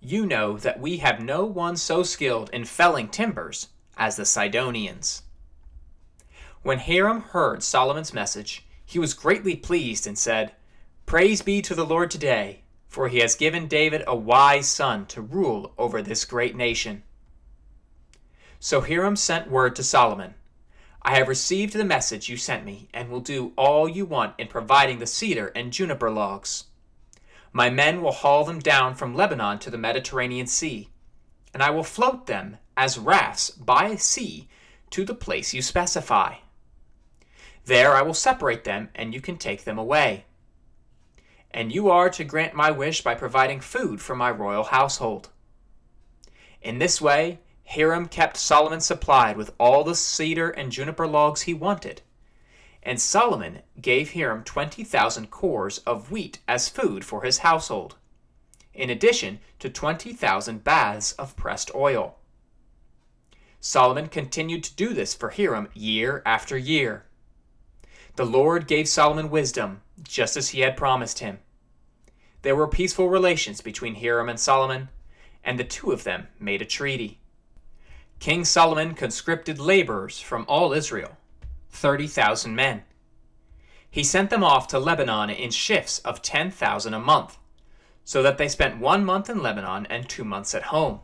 You 0.00 0.26
know 0.26 0.58
that 0.58 0.78
we 0.78 0.98
have 0.98 1.18
no 1.18 1.46
one 1.46 1.78
so 1.78 2.02
skilled 2.02 2.50
in 2.50 2.66
felling 2.66 3.08
timbers 3.08 3.68
as 3.96 4.16
the 4.16 4.26
Sidonians. 4.26 5.22
When 6.60 6.80
Hiram 6.80 7.22
heard 7.22 7.62
Solomon's 7.62 8.12
message, 8.12 8.66
he 8.84 8.98
was 8.98 9.14
greatly 9.14 9.56
pleased 9.56 10.06
and 10.06 10.18
said, 10.18 10.52
Praise 11.06 11.40
be 11.40 11.62
to 11.62 11.74
the 11.74 11.86
Lord 11.86 12.10
today, 12.10 12.64
for 12.86 13.08
he 13.08 13.20
has 13.20 13.34
given 13.34 13.66
David 13.66 14.04
a 14.06 14.14
wise 14.14 14.68
son 14.68 15.06
to 15.06 15.22
rule 15.22 15.72
over 15.78 16.02
this 16.02 16.26
great 16.26 16.54
nation. 16.54 17.02
So 18.60 18.82
Hiram 18.82 19.16
sent 19.16 19.50
word 19.50 19.74
to 19.76 19.82
Solomon 19.82 20.34
I 21.08 21.14
have 21.14 21.26
received 21.26 21.72
the 21.72 21.86
message 21.86 22.28
you 22.28 22.36
sent 22.36 22.66
me, 22.66 22.90
and 22.92 23.08
will 23.08 23.20
do 23.20 23.54
all 23.56 23.88
you 23.88 24.04
want 24.04 24.34
in 24.36 24.48
providing 24.48 24.98
the 24.98 25.06
cedar 25.06 25.50
and 25.56 25.72
juniper 25.72 26.10
logs. 26.10 26.64
My 27.50 27.70
men 27.70 28.02
will 28.02 28.12
haul 28.12 28.44
them 28.44 28.58
down 28.58 28.94
from 28.94 29.14
Lebanon 29.14 29.58
to 29.60 29.70
the 29.70 29.78
Mediterranean 29.78 30.46
Sea, 30.46 30.90
and 31.54 31.62
I 31.62 31.70
will 31.70 31.82
float 31.82 32.26
them 32.26 32.58
as 32.76 32.98
rafts 32.98 33.48
by 33.48 33.96
sea 33.96 34.48
to 34.90 35.06
the 35.06 35.14
place 35.14 35.54
you 35.54 35.62
specify. 35.62 36.34
There 37.64 37.96
I 37.96 38.02
will 38.02 38.12
separate 38.12 38.64
them, 38.64 38.90
and 38.94 39.14
you 39.14 39.22
can 39.22 39.38
take 39.38 39.64
them 39.64 39.78
away 39.78 40.26
and 41.50 41.72
you 41.72 41.88
are 41.88 42.10
to 42.10 42.24
grant 42.24 42.52
my 42.52 42.70
wish 42.70 43.02
by 43.02 43.14
providing 43.14 43.58
food 43.58 44.02
for 44.02 44.14
my 44.14 44.30
royal 44.30 44.64
household. 44.64 45.30
In 46.60 46.78
this 46.78 47.00
way, 47.00 47.38
Hiram 47.70 48.08
kept 48.08 48.38
Solomon 48.38 48.80
supplied 48.80 49.36
with 49.36 49.52
all 49.60 49.84
the 49.84 49.94
cedar 49.94 50.48
and 50.48 50.72
juniper 50.72 51.06
logs 51.06 51.42
he 51.42 51.52
wanted, 51.52 52.00
and 52.82 52.98
Solomon 52.98 53.60
gave 53.78 54.12
Hiram 54.12 54.42
20,000 54.42 55.30
cors 55.30 55.78
of 55.78 56.10
wheat 56.10 56.38
as 56.48 56.70
food 56.70 57.04
for 57.04 57.24
his 57.24 57.38
household, 57.38 57.96
in 58.72 58.88
addition 58.88 59.40
to 59.58 59.68
20,000 59.68 60.64
baths 60.64 61.12
of 61.12 61.36
pressed 61.36 61.70
oil. 61.74 62.16
Solomon 63.60 64.06
continued 64.06 64.64
to 64.64 64.74
do 64.74 64.94
this 64.94 65.12
for 65.12 65.28
Hiram 65.28 65.68
year 65.74 66.22
after 66.24 66.56
year. 66.56 67.04
The 68.16 68.24
Lord 68.24 68.66
gave 68.66 68.88
Solomon 68.88 69.28
wisdom, 69.28 69.82
just 70.02 70.38
as 70.38 70.50
he 70.50 70.60
had 70.60 70.74
promised 70.74 71.18
him. 71.18 71.40
There 72.40 72.56
were 72.56 72.66
peaceful 72.66 73.10
relations 73.10 73.60
between 73.60 73.96
Hiram 73.96 74.30
and 74.30 74.40
Solomon, 74.40 74.88
and 75.44 75.58
the 75.58 75.64
two 75.64 75.92
of 75.92 76.04
them 76.04 76.28
made 76.40 76.62
a 76.62 76.64
treaty. 76.64 77.17
King 78.20 78.44
Solomon 78.44 78.94
conscripted 78.94 79.60
laborers 79.60 80.18
from 80.18 80.44
all 80.48 80.72
Israel, 80.72 81.16
30,000 81.70 82.54
men. 82.54 82.82
He 83.88 84.02
sent 84.02 84.30
them 84.30 84.42
off 84.42 84.66
to 84.68 84.78
Lebanon 84.78 85.30
in 85.30 85.50
shifts 85.50 86.00
of 86.00 86.20
10,000 86.20 86.94
a 86.94 86.98
month, 86.98 87.38
so 88.04 88.22
that 88.22 88.36
they 88.36 88.48
spent 88.48 88.80
one 88.80 89.04
month 89.04 89.30
in 89.30 89.40
Lebanon 89.40 89.86
and 89.86 90.08
two 90.08 90.24
months 90.24 90.52
at 90.52 90.64
home. 90.64 91.00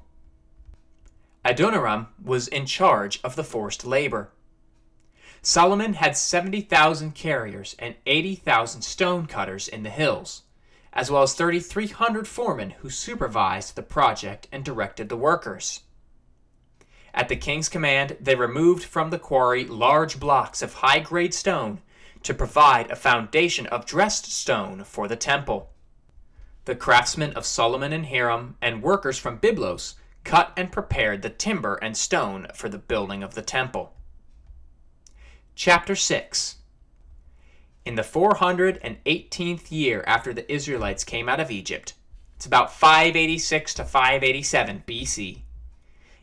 Adoniram 1.44 2.08
was 2.22 2.48
in 2.48 2.66
charge 2.66 3.20
of 3.22 3.36
the 3.36 3.44
forced 3.44 3.86
labor. 3.86 4.32
Solomon 5.40 5.94
had 5.94 6.16
70,000 6.16 7.14
carriers 7.14 7.76
and 7.78 7.94
80,000 8.06 8.82
stone 8.82 9.26
cutters 9.26 9.68
in 9.68 9.84
the 9.84 9.90
hills, 9.90 10.42
as 10.92 11.12
well 11.12 11.22
as 11.22 11.34
3,300 11.34 12.26
foremen 12.26 12.70
who 12.70 12.90
supervised 12.90 13.76
the 13.76 13.82
project 13.82 14.48
and 14.50 14.64
directed 14.64 15.08
the 15.08 15.16
workers. 15.16 15.83
At 17.24 17.28
the 17.28 17.36
king's 17.36 17.70
command, 17.70 18.18
they 18.20 18.34
removed 18.34 18.84
from 18.84 19.08
the 19.08 19.18
quarry 19.18 19.64
large 19.64 20.20
blocks 20.20 20.60
of 20.60 20.74
high 20.74 20.98
grade 20.98 21.32
stone 21.32 21.80
to 22.22 22.34
provide 22.34 22.90
a 22.90 22.96
foundation 22.96 23.64
of 23.68 23.86
dressed 23.86 24.30
stone 24.30 24.84
for 24.84 25.08
the 25.08 25.16
temple. 25.16 25.70
The 26.66 26.76
craftsmen 26.76 27.32
of 27.32 27.46
Solomon 27.46 27.94
and 27.94 28.04
Hiram 28.04 28.58
and 28.60 28.82
workers 28.82 29.18
from 29.18 29.38
Byblos 29.38 29.94
cut 30.22 30.52
and 30.54 30.70
prepared 30.70 31.22
the 31.22 31.30
timber 31.30 31.76
and 31.76 31.96
stone 31.96 32.46
for 32.52 32.68
the 32.68 32.76
building 32.76 33.22
of 33.22 33.32
the 33.32 33.40
temple. 33.40 33.94
Chapter 35.54 35.96
6 35.96 36.56
In 37.86 37.94
the 37.94 38.02
418th 38.02 39.70
year 39.70 40.04
after 40.06 40.34
the 40.34 40.52
Israelites 40.52 41.04
came 41.04 41.30
out 41.30 41.40
of 41.40 41.50
Egypt, 41.50 41.94
it's 42.36 42.44
about 42.44 42.70
586 42.70 43.72
to 43.72 43.84
587 43.86 44.84
BC, 44.86 45.43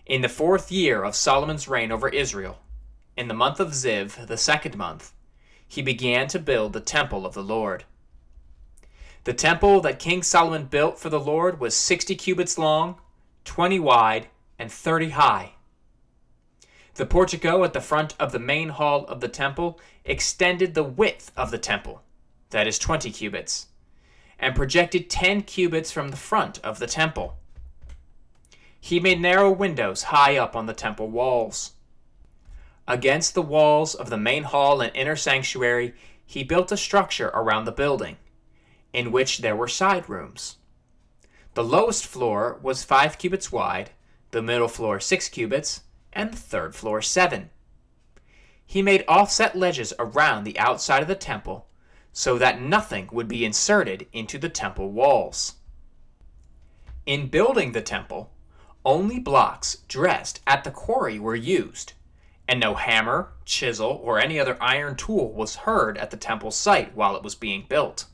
in 0.06 0.22
the 0.22 0.30
fourth 0.30 0.72
year 0.72 1.04
of 1.04 1.16
Solomon's 1.16 1.68
reign 1.68 1.92
over 1.92 2.10
Israel, 2.10 2.60
in 3.16 3.28
the 3.28 3.34
month 3.34 3.60
of 3.60 3.70
Ziv, 3.70 4.28
the 4.28 4.38
second 4.38 4.78
month, 4.78 5.14
he 5.68 5.82
began 5.82 6.28
to 6.28 6.40
build 6.40 6.74
the 6.74 6.80
temple 6.80 7.26
of 7.26 7.34
the 7.34 7.44
Lord. 7.44 7.86
The 9.24 9.34
temple 9.34 9.82
that 9.82 10.00
King 10.00 10.24
Solomon 10.24 10.66
built 10.66 10.98
for 10.98 11.10
the 11.10 11.20
Lord 11.20 11.60
was 11.60 11.76
60 11.76 12.16
cubits 12.16 12.58
long, 12.58 13.00
20 13.46 13.80
wide, 13.80 14.28
and 14.58 14.72
30 14.72 15.12
high. 15.12 15.54
The 16.96 17.06
portico 17.06 17.64
at 17.64 17.74
the 17.74 17.80
front 17.80 18.16
of 18.20 18.32
the 18.32 18.40
main 18.40 18.70
hall 18.70 19.06
of 19.06 19.22
the 19.22 19.28
temple 19.28 19.80
extended 20.04 20.74
the 20.74 20.84
width 20.84 21.32
of 21.38 21.52
the 21.52 21.58
temple, 21.58 22.02
that 22.50 22.68
is 22.68 22.78
20 22.80 23.12
cubits, 23.12 23.68
and 24.40 24.56
projected 24.56 25.10
10 25.10 25.44
cubits 25.44 25.92
from 25.92 26.10
the 26.10 26.18
front 26.18 26.60
of 26.64 26.80
the 26.80 26.88
temple. 26.88 27.38
He 28.82 29.00
made 29.00 29.22
narrow 29.22 29.52
windows 29.52 30.04
high 30.04 30.38
up 30.38 30.56
on 30.56 30.66
the 30.66 30.74
temple 30.74 31.08
walls. 31.08 31.74
Against 32.88 33.36
the 33.36 33.42
walls 33.42 33.94
of 33.94 34.10
the 34.10 34.18
main 34.18 34.44
hall 34.44 34.82
and 34.82 34.94
inner 34.96 35.16
sanctuary, 35.16 35.94
he 36.26 36.44
built 36.44 36.72
a 36.72 36.78
structure 36.78 37.28
around 37.28 37.66
the 37.66 37.72
building, 37.72 38.18
in 38.92 39.12
which 39.12 39.38
there 39.38 39.56
were 39.56 39.68
side 39.68 40.10
rooms. 40.10 40.58
The 41.54 41.64
lowest 41.64 42.08
floor 42.08 42.60
was 42.62 42.84
five 42.84 43.18
cubits 43.18 43.52
wide, 43.52 43.92
the 44.32 44.42
middle 44.42 44.68
floor 44.68 45.00
six 45.00 45.30
cubits, 45.30 45.82
and 46.12 46.34
the 46.34 46.38
third 46.38 46.76
floor 46.76 47.02
seven. 47.02 47.52
He 48.66 48.82
made 48.82 49.06
offset 49.08 49.56
ledges 49.56 49.94
around 50.00 50.44
the 50.44 50.58
outside 50.58 51.02
of 51.02 51.08
the 51.08 51.16
temple 51.16 51.68
so 52.14 52.38
that 52.38 52.62
nothing 52.62 53.10
would 53.12 53.28
be 53.28 53.46
inserted 53.46 54.08
into 54.12 54.38
the 54.38 54.50
temple 54.50 54.92
walls. 54.92 55.56
In 57.06 57.28
building 57.28 57.74
the 57.74 57.82
temple, 57.82 58.32
only 58.84 59.20
blocks 59.20 59.78
dressed 59.88 60.42
at 60.48 60.64
the 60.64 60.72
quarry 60.72 61.20
were 61.20 61.36
used, 61.36 61.94
and 62.48 62.60
no 62.60 62.74
hammer, 62.76 63.32
chisel, 63.46 64.00
or 64.04 64.20
any 64.20 64.40
other 64.40 64.58
iron 64.62 64.96
tool 64.96 65.32
was 65.32 65.58
heard 65.58 65.98
at 65.98 66.12
the 66.12 66.18
temple 66.18 66.52
site 66.52 66.96
while 66.96 67.16
it 67.16 67.24
was 67.24 67.36
being 67.36 67.66
built. 67.70 68.06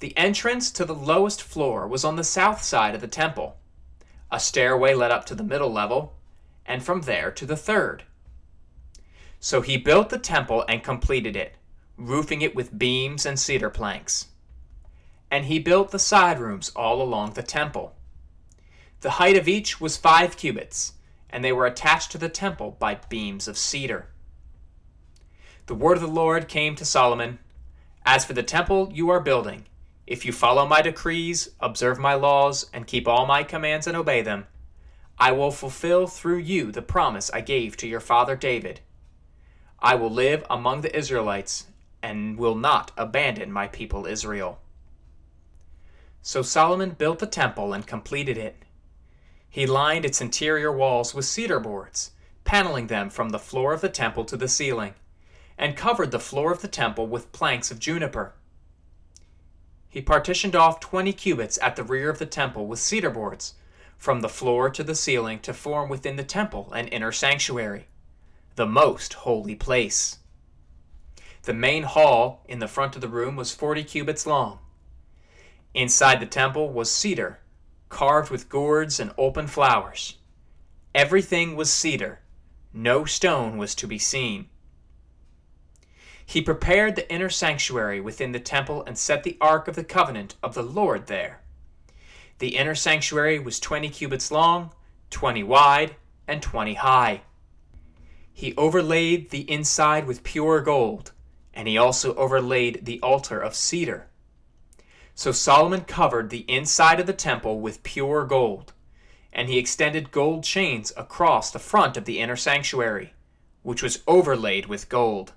The 0.00 0.16
entrance 0.16 0.70
to 0.72 0.84
the 0.84 0.94
lowest 0.94 1.42
floor 1.42 1.86
was 1.86 2.04
on 2.04 2.16
the 2.16 2.24
south 2.24 2.62
side 2.62 2.94
of 2.94 3.00
the 3.00 3.06
temple. 3.06 3.56
A 4.30 4.40
stairway 4.40 4.94
led 4.94 5.10
up 5.10 5.26
to 5.26 5.34
the 5.34 5.44
middle 5.44 5.72
level, 5.72 6.14
and 6.66 6.82
from 6.82 7.02
there 7.02 7.30
to 7.32 7.46
the 7.46 7.56
third. 7.56 8.04
So 9.38 9.60
he 9.60 9.76
built 9.76 10.10
the 10.10 10.18
temple 10.18 10.64
and 10.68 10.82
completed 10.82 11.36
it, 11.36 11.56
roofing 11.96 12.42
it 12.42 12.54
with 12.54 12.78
beams 12.78 13.24
and 13.26 13.38
cedar 13.38 13.70
planks. 13.70 14.26
And 15.30 15.46
he 15.46 15.58
built 15.58 15.90
the 15.90 15.98
side 15.98 16.38
rooms 16.38 16.70
all 16.74 17.00
along 17.00 17.32
the 17.32 17.42
temple. 17.42 17.94
The 19.00 19.12
height 19.12 19.36
of 19.36 19.48
each 19.48 19.80
was 19.80 19.96
five 19.96 20.36
cubits, 20.36 20.94
and 21.30 21.42
they 21.42 21.52
were 21.52 21.66
attached 21.66 22.12
to 22.12 22.18
the 22.18 22.28
temple 22.28 22.76
by 22.78 22.96
beams 23.08 23.48
of 23.48 23.56
cedar. 23.56 24.08
The 25.66 25.74
word 25.74 25.96
of 25.96 26.02
the 26.02 26.08
Lord 26.08 26.48
came 26.48 26.74
to 26.76 26.84
Solomon 26.84 27.38
As 28.04 28.24
for 28.24 28.32
the 28.32 28.42
temple 28.42 28.90
you 28.92 29.08
are 29.08 29.20
building, 29.20 29.66
if 30.06 30.24
you 30.24 30.32
follow 30.32 30.66
my 30.66 30.82
decrees, 30.82 31.50
observe 31.60 31.98
my 31.98 32.14
laws, 32.14 32.68
and 32.72 32.86
keep 32.86 33.06
all 33.06 33.26
my 33.26 33.44
commands 33.44 33.86
and 33.86 33.96
obey 33.96 34.22
them, 34.22 34.46
I 35.18 35.32
will 35.32 35.50
fulfill 35.50 36.06
through 36.06 36.38
you 36.38 36.72
the 36.72 36.82
promise 36.82 37.30
I 37.30 37.42
gave 37.42 37.76
to 37.76 37.86
your 37.86 38.00
father 38.00 38.34
David. 38.36 38.80
I 39.78 39.94
will 39.94 40.10
live 40.10 40.44
among 40.50 40.80
the 40.80 40.96
Israelites 40.96 41.68
and 42.02 42.36
will 42.36 42.54
not 42.54 42.90
abandon 42.96 43.52
my 43.52 43.68
people 43.68 44.04
Israel. 44.04 44.58
So 46.22 46.42
Solomon 46.42 46.90
built 46.90 47.18
the 47.18 47.26
temple 47.26 47.72
and 47.72 47.86
completed 47.86 48.36
it. 48.36 48.56
He 49.52 49.66
lined 49.66 50.04
its 50.04 50.20
interior 50.20 50.70
walls 50.70 51.12
with 51.12 51.24
cedar 51.24 51.58
boards, 51.58 52.12
paneling 52.44 52.86
them 52.86 53.10
from 53.10 53.30
the 53.30 53.38
floor 53.38 53.72
of 53.72 53.80
the 53.80 53.88
temple 53.88 54.24
to 54.26 54.36
the 54.36 54.46
ceiling, 54.46 54.94
and 55.58 55.76
covered 55.76 56.12
the 56.12 56.20
floor 56.20 56.52
of 56.52 56.62
the 56.62 56.68
temple 56.68 57.08
with 57.08 57.32
planks 57.32 57.72
of 57.72 57.80
juniper. 57.80 58.32
He 59.88 60.00
partitioned 60.00 60.54
off 60.54 60.78
twenty 60.78 61.12
cubits 61.12 61.58
at 61.60 61.74
the 61.74 61.82
rear 61.82 62.08
of 62.08 62.20
the 62.20 62.26
temple 62.26 62.68
with 62.68 62.78
cedar 62.78 63.10
boards, 63.10 63.54
from 63.98 64.20
the 64.20 64.28
floor 64.28 64.70
to 64.70 64.84
the 64.84 64.94
ceiling 64.94 65.40
to 65.40 65.52
form 65.52 65.90
within 65.90 66.14
the 66.14 66.22
temple 66.22 66.72
an 66.72 66.86
inner 66.88 67.10
sanctuary, 67.10 67.88
the 68.54 68.66
most 68.66 69.14
holy 69.14 69.56
place. 69.56 70.18
The 71.42 71.52
main 71.52 71.82
hall 71.82 72.44
in 72.48 72.60
the 72.60 72.68
front 72.68 72.94
of 72.94 73.00
the 73.00 73.08
room 73.08 73.34
was 73.34 73.52
forty 73.52 73.82
cubits 73.82 74.28
long. 74.28 74.60
Inside 75.74 76.20
the 76.20 76.26
temple 76.26 76.72
was 76.72 76.88
cedar 76.88 77.40
carved 77.90 78.30
with 78.30 78.48
gourds 78.48 78.98
and 78.98 79.12
open 79.18 79.46
flowers. 79.46 80.16
Everything 80.94 81.54
was 81.54 81.70
cedar, 81.70 82.20
no 82.72 83.04
stone 83.04 83.58
was 83.58 83.74
to 83.74 83.86
be 83.86 83.98
seen. 83.98 84.48
He 86.24 86.40
prepared 86.40 86.94
the 86.94 87.12
inner 87.12 87.28
sanctuary 87.28 88.00
within 88.00 88.30
the 88.32 88.40
temple 88.40 88.84
and 88.86 88.96
set 88.96 89.24
the 89.24 89.36
ark 89.40 89.66
of 89.66 89.74
the 89.74 89.84
covenant 89.84 90.36
of 90.42 90.54
the 90.54 90.62
Lord 90.62 91.08
there. 91.08 91.40
The 92.38 92.56
inner 92.56 92.76
sanctuary 92.76 93.40
was 93.40 93.58
twenty 93.58 93.88
cubits 93.88 94.30
long, 94.30 94.72
twenty 95.10 95.42
wide, 95.42 95.96
and 96.28 96.40
twenty 96.40 96.74
high. 96.74 97.22
He 98.32 98.54
overlaid 98.56 99.30
the 99.30 99.50
inside 99.50 100.06
with 100.06 100.22
pure 100.22 100.60
gold, 100.60 101.10
and 101.52 101.66
he 101.66 101.76
also 101.76 102.14
overlaid 102.14 102.86
the 102.86 103.00
altar 103.02 103.40
of 103.40 103.56
cedar. 103.56 104.06
So 105.20 105.32
Solomon 105.32 105.82
covered 105.82 106.30
the 106.30 106.46
inside 106.48 106.98
of 106.98 107.06
the 107.06 107.12
temple 107.12 107.60
with 107.60 107.82
pure 107.82 108.24
gold, 108.24 108.72
and 109.34 109.50
he 109.50 109.58
extended 109.58 110.12
gold 110.12 110.44
chains 110.44 110.94
across 110.96 111.50
the 111.50 111.58
front 111.58 111.98
of 111.98 112.06
the 112.06 112.18
inner 112.18 112.36
sanctuary, 112.36 113.12
which 113.62 113.82
was 113.82 114.02
overlaid 114.06 114.64
with 114.64 114.88
gold. 114.88 115.34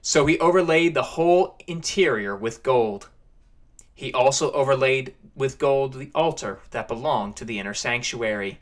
So 0.00 0.26
he 0.26 0.38
overlaid 0.38 0.94
the 0.94 1.02
whole 1.02 1.58
interior 1.66 2.36
with 2.36 2.62
gold. 2.62 3.08
He 3.96 4.12
also 4.12 4.52
overlaid 4.52 5.16
with 5.34 5.58
gold 5.58 5.94
the 5.94 6.12
altar 6.14 6.60
that 6.70 6.86
belonged 6.86 7.34
to 7.38 7.44
the 7.44 7.58
inner 7.58 7.74
sanctuary. 7.74 8.60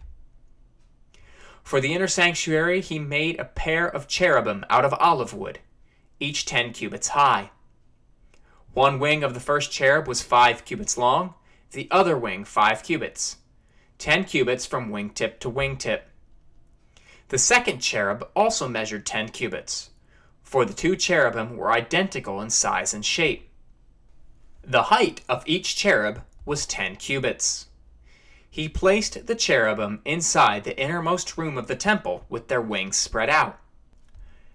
For 1.63 1.79
the 1.79 1.93
inner 1.93 2.09
sanctuary 2.09 2.81
he 2.81 2.99
made 2.99 3.39
a 3.39 3.45
pair 3.45 3.87
of 3.87 4.09
cherubim 4.09 4.65
out 4.71 4.87
of 4.87 4.95
olive 4.95 5.35
wood, 5.35 5.59
each 6.19 6.47
ten 6.47 6.73
cubits 6.73 7.09
high. 7.09 7.51
One 8.73 9.01
wing 9.01 9.25
of 9.25 9.35
the 9.35 9.41
first 9.41 9.73
cherub 9.73 10.07
was 10.07 10.23
five 10.23 10.65
cubits 10.65 10.97
long, 10.97 11.35
the 11.73 11.89
other 11.91 12.17
wing 12.17 12.45
five 12.45 12.85
cubits, 12.85 13.39
ten 13.99 14.25
cubits 14.25 14.65
from 14.65 14.91
wingtip 14.91 15.41
to 15.41 15.51
wingtip. 15.51 16.03
The 17.29 17.39
second 17.39 17.81
cherub 17.81 18.29
also 18.35 18.69
measured 18.69 19.07
ten 19.07 19.29
cubits, 19.29 19.91
for 20.43 20.65
the 20.65 20.73
two 20.73 20.95
cherubim 20.95 21.57
were 21.57 21.73
identical 21.73 22.41
in 22.41 22.51
size 22.51 22.95
and 22.95 23.05
shape. 23.05 23.49
The 24.63 24.85
height 24.85 25.23
of 25.29 25.43
each 25.47 25.75
cherub 25.75 26.23
was 26.45 26.65
ten 26.65 26.95
cubits. 26.95 27.67
He 28.49 28.69
placed 28.69 29.27
the 29.27 29.35
cherubim 29.35 30.01
inside 30.05 30.63
the 30.63 30.79
innermost 30.81 31.37
room 31.37 31.59
of 31.59 31.67
the 31.67 31.77
temple 31.77 32.25
with 32.29 32.49
their 32.49 32.61
wings 32.61 32.97
spread 32.97 33.31
out. 33.31 33.59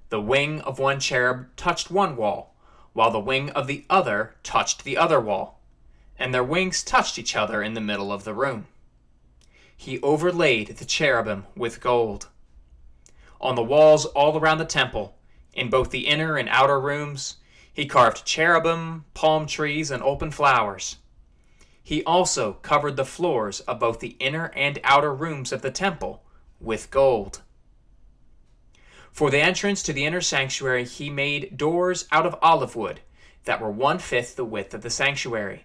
The 0.09 0.21
wing 0.21 0.61
of 0.61 0.79
one 0.79 0.99
cherub 0.99 1.47
touched 1.55 1.91
one 1.91 2.15
wall, 2.15 2.54
while 2.95 3.11
the 3.11 3.19
wing 3.19 3.49
of 3.49 3.67
the 3.67 3.83
other 3.89 4.33
touched 4.41 4.85
the 4.85 4.95
other 4.95 5.19
wall, 5.19 5.59
and 6.17 6.33
their 6.33 6.43
wings 6.43 6.81
touched 6.81 7.19
each 7.19 7.35
other 7.35 7.61
in 7.61 7.73
the 7.73 7.81
middle 7.81 8.09
of 8.09 8.23
the 8.23 8.33
room. 8.33 8.65
He 9.75 9.99
overlaid 9.99 10.77
the 10.77 10.85
cherubim 10.85 11.45
with 11.57 11.81
gold. 11.81 12.29
On 13.41 13.55
the 13.55 13.61
walls 13.61 14.05
all 14.05 14.37
around 14.37 14.59
the 14.59 14.65
temple, 14.65 15.17
in 15.53 15.69
both 15.69 15.91
the 15.91 16.07
inner 16.07 16.37
and 16.37 16.47
outer 16.47 16.79
rooms, 16.79 17.35
he 17.71 17.85
carved 17.85 18.23
cherubim, 18.23 19.03
palm 19.13 19.45
trees, 19.45 19.91
and 19.91 20.01
open 20.01 20.31
flowers. 20.31 20.95
He 21.83 22.01
also 22.05 22.53
covered 22.61 22.95
the 22.95 23.03
floors 23.03 23.59
of 23.59 23.77
both 23.77 23.99
the 23.99 24.15
inner 24.21 24.53
and 24.55 24.79
outer 24.85 25.13
rooms 25.13 25.51
of 25.51 25.61
the 25.61 25.69
temple 25.69 26.23
with 26.61 26.89
gold. 26.91 27.41
For 29.15 29.31
the 29.31 29.39
entrance 29.39 29.81
to 29.83 29.93
the 29.93 30.03
inner 30.03 30.19
sanctuary, 30.19 30.83
he 30.83 31.09
made 31.09 31.55
doors 31.55 32.05
out 32.11 32.25
of 32.25 32.35
olive 32.41 32.75
wood 32.75 32.99
that 33.45 33.61
were 33.61 33.71
one 33.71 33.97
fifth 33.97 34.35
the 34.35 34.43
width 34.43 34.73
of 34.73 34.81
the 34.81 34.89
sanctuary. 34.89 35.63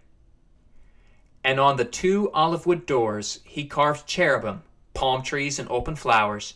And 1.43 1.59
on 1.59 1.77
the 1.77 1.85
two 1.85 2.31
olive 2.31 2.65
wood 2.65 2.87
doors, 2.87 3.41
he 3.43 3.65
carved 3.65 4.07
cherubim, 4.07 4.63
palm 4.95 5.25
trees, 5.25 5.59
and 5.59 5.69
open 5.69 5.97
flowers, 5.97 6.55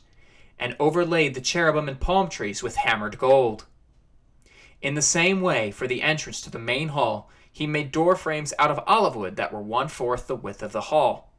and 0.57 0.77
overlaid 0.79 1.35
the 1.35 1.41
cherubim 1.41 1.89
and 1.89 1.99
palm 1.99 2.29
trees 2.29 2.63
with 2.63 2.77
hammered 2.77 3.19
gold. 3.19 3.67
In 4.81 4.95
the 4.95 5.03
same 5.03 5.41
way, 5.41 5.73
for 5.73 5.89
the 5.89 6.01
entrance 6.01 6.41
to 6.43 6.51
the 6.51 6.61
main 6.61 6.91
hall, 6.91 7.29
he 7.51 7.67
made 7.67 7.91
door 7.91 8.15
frames 8.15 8.55
out 8.57 8.71
of 8.71 8.79
olive 8.87 9.17
wood 9.17 9.35
that 9.35 9.53
were 9.53 9.61
one 9.61 9.89
fourth 9.89 10.29
the 10.29 10.37
width 10.37 10.63
of 10.63 10.71
the 10.71 10.93
hall. 10.93 11.33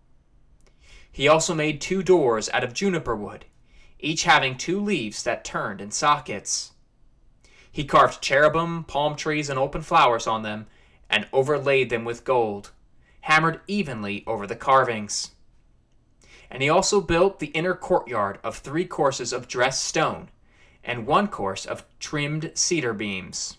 He 1.10 1.30
also 1.30 1.54
made 1.54 1.80
two 1.80 2.04
doors 2.04 2.50
out 2.50 2.66
of 2.66 2.74
juniper 2.74 3.16
wood 3.16 3.46
each 4.06 4.24
having 4.24 4.56
two 4.56 4.80
leaves 4.80 5.24
that 5.24 5.44
turned 5.44 5.82
in 5.82 5.92
sockets. 5.92 6.72
He 7.72 7.84
carved 7.84 8.22
cherubim, 8.22 8.84
palm 8.84 9.16
trees, 9.16 9.50
and 9.50 9.60
open 9.60 9.82
flowers 9.82 10.28
on 10.28 10.44
them, 10.44 10.68
and 11.10 11.28
overlaid 11.34 11.90
them 11.90 12.06
with 12.06 12.24
gold, 12.24 12.72
hammered 13.22 13.60
evenly 13.68 14.24
over 14.28 14.48
the 14.48 14.56
carvings. 14.56 15.32
And 16.50 16.62
he 16.62 16.70
also 16.70 17.02
built 17.02 17.40
the 17.40 17.48
inner 17.48 17.74
courtyard 17.74 18.40
of 18.44 18.58
three 18.58 18.86
courses 18.86 19.34
of 19.34 19.48
dressed 19.48 19.84
stone, 19.84 20.30
and 20.84 21.08
one 21.08 21.28
course 21.28 21.66
of 21.66 21.84
trimmed 22.00 22.52
cedar 22.54 22.94
beams. 22.94 23.58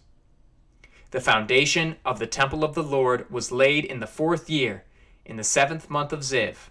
The 1.10 1.20
foundation 1.20 1.96
of 2.04 2.18
the 2.18 2.26
temple 2.26 2.64
of 2.64 2.74
the 2.74 2.82
Lord 2.82 3.30
was 3.30 3.52
laid 3.52 3.84
in 3.84 3.98
the 4.00 4.06
fourth 4.06 4.48
year, 4.48 4.84
in 5.24 5.36
the 5.36 5.44
seventh 5.44 5.90
month 5.90 6.12
of 6.12 6.20
Ziv. 6.20 6.70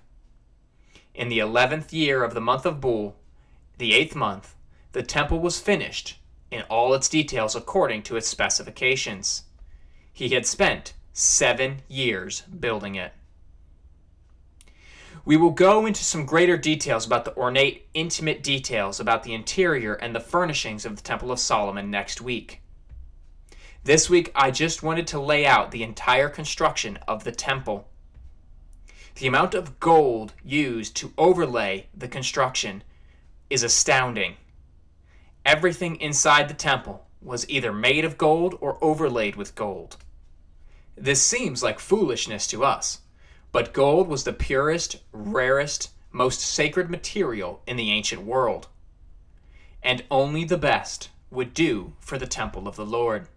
In 1.13 1.27
the 1.27 1.39
eleventh 1.39 1.91
year 1.93 2.23
of 2.23 2.33
the 2.33 2.41
month 2.41 2.65
of 2.65 2.79
Bul, 2.79 3.15
the 3.77 3.93
eighth 3.93 4.15
month, 4.15 4.55
the 4.91 5.03
temple 5.03 5.39
was 5.39 5.59
finished 5.59 6.19
in 6.51 6.61
all 6.63 6.93
its 6.93 7.09
details 7.09 7.55
according 7.55 8.03
to 8.03 8.15
its 8.15 8.27
specifications. 8.27 9.43
He 10.13 10.29
had 10.29 10.45
spent 10.45 10.93
seven 11.13 11.81
years 11.87 12.41
building 12.41 12.95
it. 12.95 13.13
We 15.25 15.37
will 15.37 15.51
go 15.51 15.85
into 15.85 16.03
some 16.03 16.25
greater 16.25 16.55
details 16.55 17.05
about 17.05 17.25
the 17.25 17.35
ornate, 17.35 17.87
intimate 17.93 18.43
details 18.43 18.99
about 18.99 19.23
the 19.23 19.33
interior 19.33 19.95
and 19.95 20.15
the 20.15 20.19
furnishings 20.19 20.85
of 20.85 20.95
the 20.95 21.01
Temple 21.01 21.31
of 21.31 21.39
Solomon 21.39 21.89
next 21.89 22.21
week. 22.21 22.61
This 23.83 24.09
week, 24.09 24.31
I 24.35 24.51
just 24.51 24.83
wanted 24.83 25.07
to 25.07 25.19
lay 25.19 25.45
out 25.45 25.71
the 25.71 25.83
entire 25.83 26.29
construction 26.29 26.97
of 27.07 27.23
the 27.23 27.31
temple. 27.31 27.87
The 29.15 29.27
amount 29.27 29.53
of 29.53 29.79
gold 29.79 30.33
used 30.43 30.95
to 30.97 31.13
overlay 31.17 31.87
the 31.95 32.07
construction 32.07 32.83
is 33.49 33.63
astounding. 33.63 34.35
Everything 35.45 35.95
inside 35.97 36.47
the 36.47 36.53
temple 36.53 37.05
was 37.21 37.47
either 37.49 37.71
made 37.71 38.05
of 38.05 38.17
gold 38.17 38.57
or 38.61 38.83
overlaid 38.83 39.35
with 39.35 39.55
gold. 39.55 39.97
This 40.95 41.21
seems 41.21 41.61
like 41.61 41.79
foolishness 41.79 42.47
to 42.47 42.63
us, 42.63 42.99
but 43.51 43.73
gold 43.73 44.07
was 44.07 44.23
the 44.23 44.33
purest, 44.33 44.97
rarest, 45.11 45.89
most 46.11 46.39
sacred 46.39 46.89
material 46.89 47.61
in 47.67 47.77
the 47.77 47.91
ancient 47.91 48.23
world. 48.23 48.67
And 49.83 50.03
only 50.09 50.45
the 50.45 50.57
best 50.57 51.09
would 51.29 51.53
do 51.53 51.93
for 51.99 52.17
the 52.17 52.27
temple 52.27 52.67
of 52.67 52.75
the 52.75 52.85
Lord. 52.85 53.27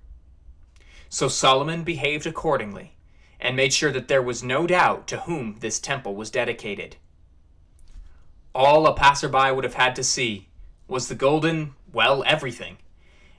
So 1.09 1.29
Solomon 1.29 1.83
behaved 1.83 2.27
accordingly 2.27 2.95
and 3.41 3.57
made 3.57 3.73
sure 3.73 3.93
that 3.93 4.09
there 4.09 4.23
was 4.23 4.43
no 4.43 4.67
doubt 4.67 5.07
to 5.09 5.21
whom 5.21 5.57
this 5.61 5.79
temple 5.79 6.15
was 6.15 6.31
dedicated 6.31 6.97
all 8.59 8.89
a 8.89 8.93
passerby 8.93 9.53
would 9.53 9.63
have 9.63 9.75
had 9.75 9.95
to 9.95 10.03
see 10.03 10.49
was 10.89 11.07
the 11.07 11.15
golden, 11.15 11.75
well, 11.93 12.25
everything, 12.27 12.77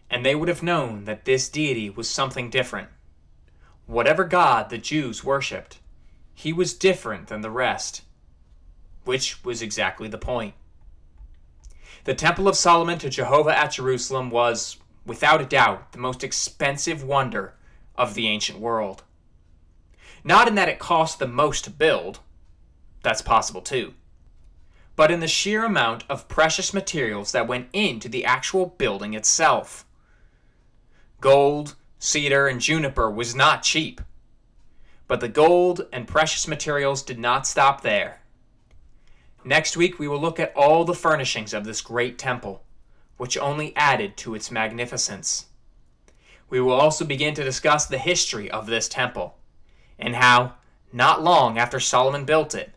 and 0.10 0.26
they 0.26 0.34
would 0.34 0.48
have 0.48 0.64
known 0.64 1.04
that 1.04 1.26
this 1.26 1.50
deity 1.50 1.90
was 1.90 2.10
something 2.10 2.50
different. 2.50 2.88
Whatever 3.86 4.24
god 4.24 4.70
the 4.70 4.78
Jews 4.78 5.22
worshipped, 5.22 5.80
he 6.34 6.54
was 6.54 6.74
different 6.74 7.28
than 7.28 7.42
the 7.42 7.52
rest, 7.52 8.04
which 9.04 9.44
was 9.44 9.62
exactly 9.62 10.08
the 10.08 10.18
point. 10.18 10.54
The 12.06 12.14
Temple 12.14 12.48
of 12.48 12.56
Solomon 12.56 12.98
to 13.00 13.10
Jehovah 13.10 13.58
at 13.58 13.74
Jerusalem 13.74 14.30
was, 14.30 14.78
without 15.06 15.42
a 15.42 15.46
doubt, 15.46 15.92
the 15.92 15.98
most 15.98 16.24
expensive 16.24 17.04
wonder 17.04 17.56
of 17.98 18.14
the 18.14 18.30
ancient 18.30 18.60
world. 18.60 19.04
Not 20.24 20.48
in 20.48 20.56
that 20.56 20.70
it 20.70 20.80
cost 20.80 21.20
the 21.20 21.28
most 21.28 21.66
to 21.66 21.70
build, 21.72 22.20
that's 23.04 23.22
possible 23.22 23.62
too 23.62 23.96
but 25.00 25.12
in 25.12 25.22
the 25.22 25.28
sheer 25.30 25.64
amount 25.64 26.04
of 26.10 26.28
precious 26.28 26.74
materials 26.74 27.32
that 27.32 27.48
went 27.48 27.70
into 27.72 28.10
the 28.10 28.26
actual 28.26 28.66
building 28.78 29.14
itself. 29.14 29.86
Gold, 31.22 31.76
cedar, 32.00 32.50
and 32.50 32.60
juniper 32.60 33.10
was 33.10 33.34
not 33.34 33.64
cheap. 33.64 34.02
But 35.08 35.22
the 35.22 35.30
gold 35.30 35.88
and 35.94 36.06
precious 36.06 36.50
materials 36.50 37.02
did 37.02 37.18
not 37.18 37.48
stop 37.48 37.80
there. 37.80 38.20
Next 39.46 39.78
week, 39.78 40.00
we 40.00 40.10
will 40.10 40.20
look 40.20 40.38
at 40.38 40.54
all 40.54 40.84
the 40.84 40.94
furnishings 40.94 41.54
of 41.54 41.64
this 41.64 41.80
great 41.80 42.18
temple, 42.18 42.66
which 43.16 43.38
only 43.38 43.74
added 43.78 44.18
to 44.18 44.36
its 44.36 44.52
magnificence. 44.52 45.46
We 46.50 46.60
will 46.60 46.74
also 46.74 47.06
begin 47.06 47.34
to 47.36 47.44
discuss 47.46 47.86
the 47.86 48.00
history 48.00 48.52
of 48.52 48.66
this 48.66 48.90
temple, 48.90 49.38
and 49.98 50.18
how, 50.18 50.56
not 50.92 51.24
long 51.24 51.58
after 51.58 51.80
Solomon 51.80 52.26
built 52.26 52.54
it, 52.54 52.74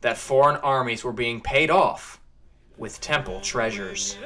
that 0.00 0.16
foreign 0.16 0.56
armies 0.56 1.04
were 1.04 1.12
being 1.12 1.40
paid 1.40 1.70
off 1.70 2.20
with 2.76 3.00
temple 3.00 3.40
treasures. 3.40 4.16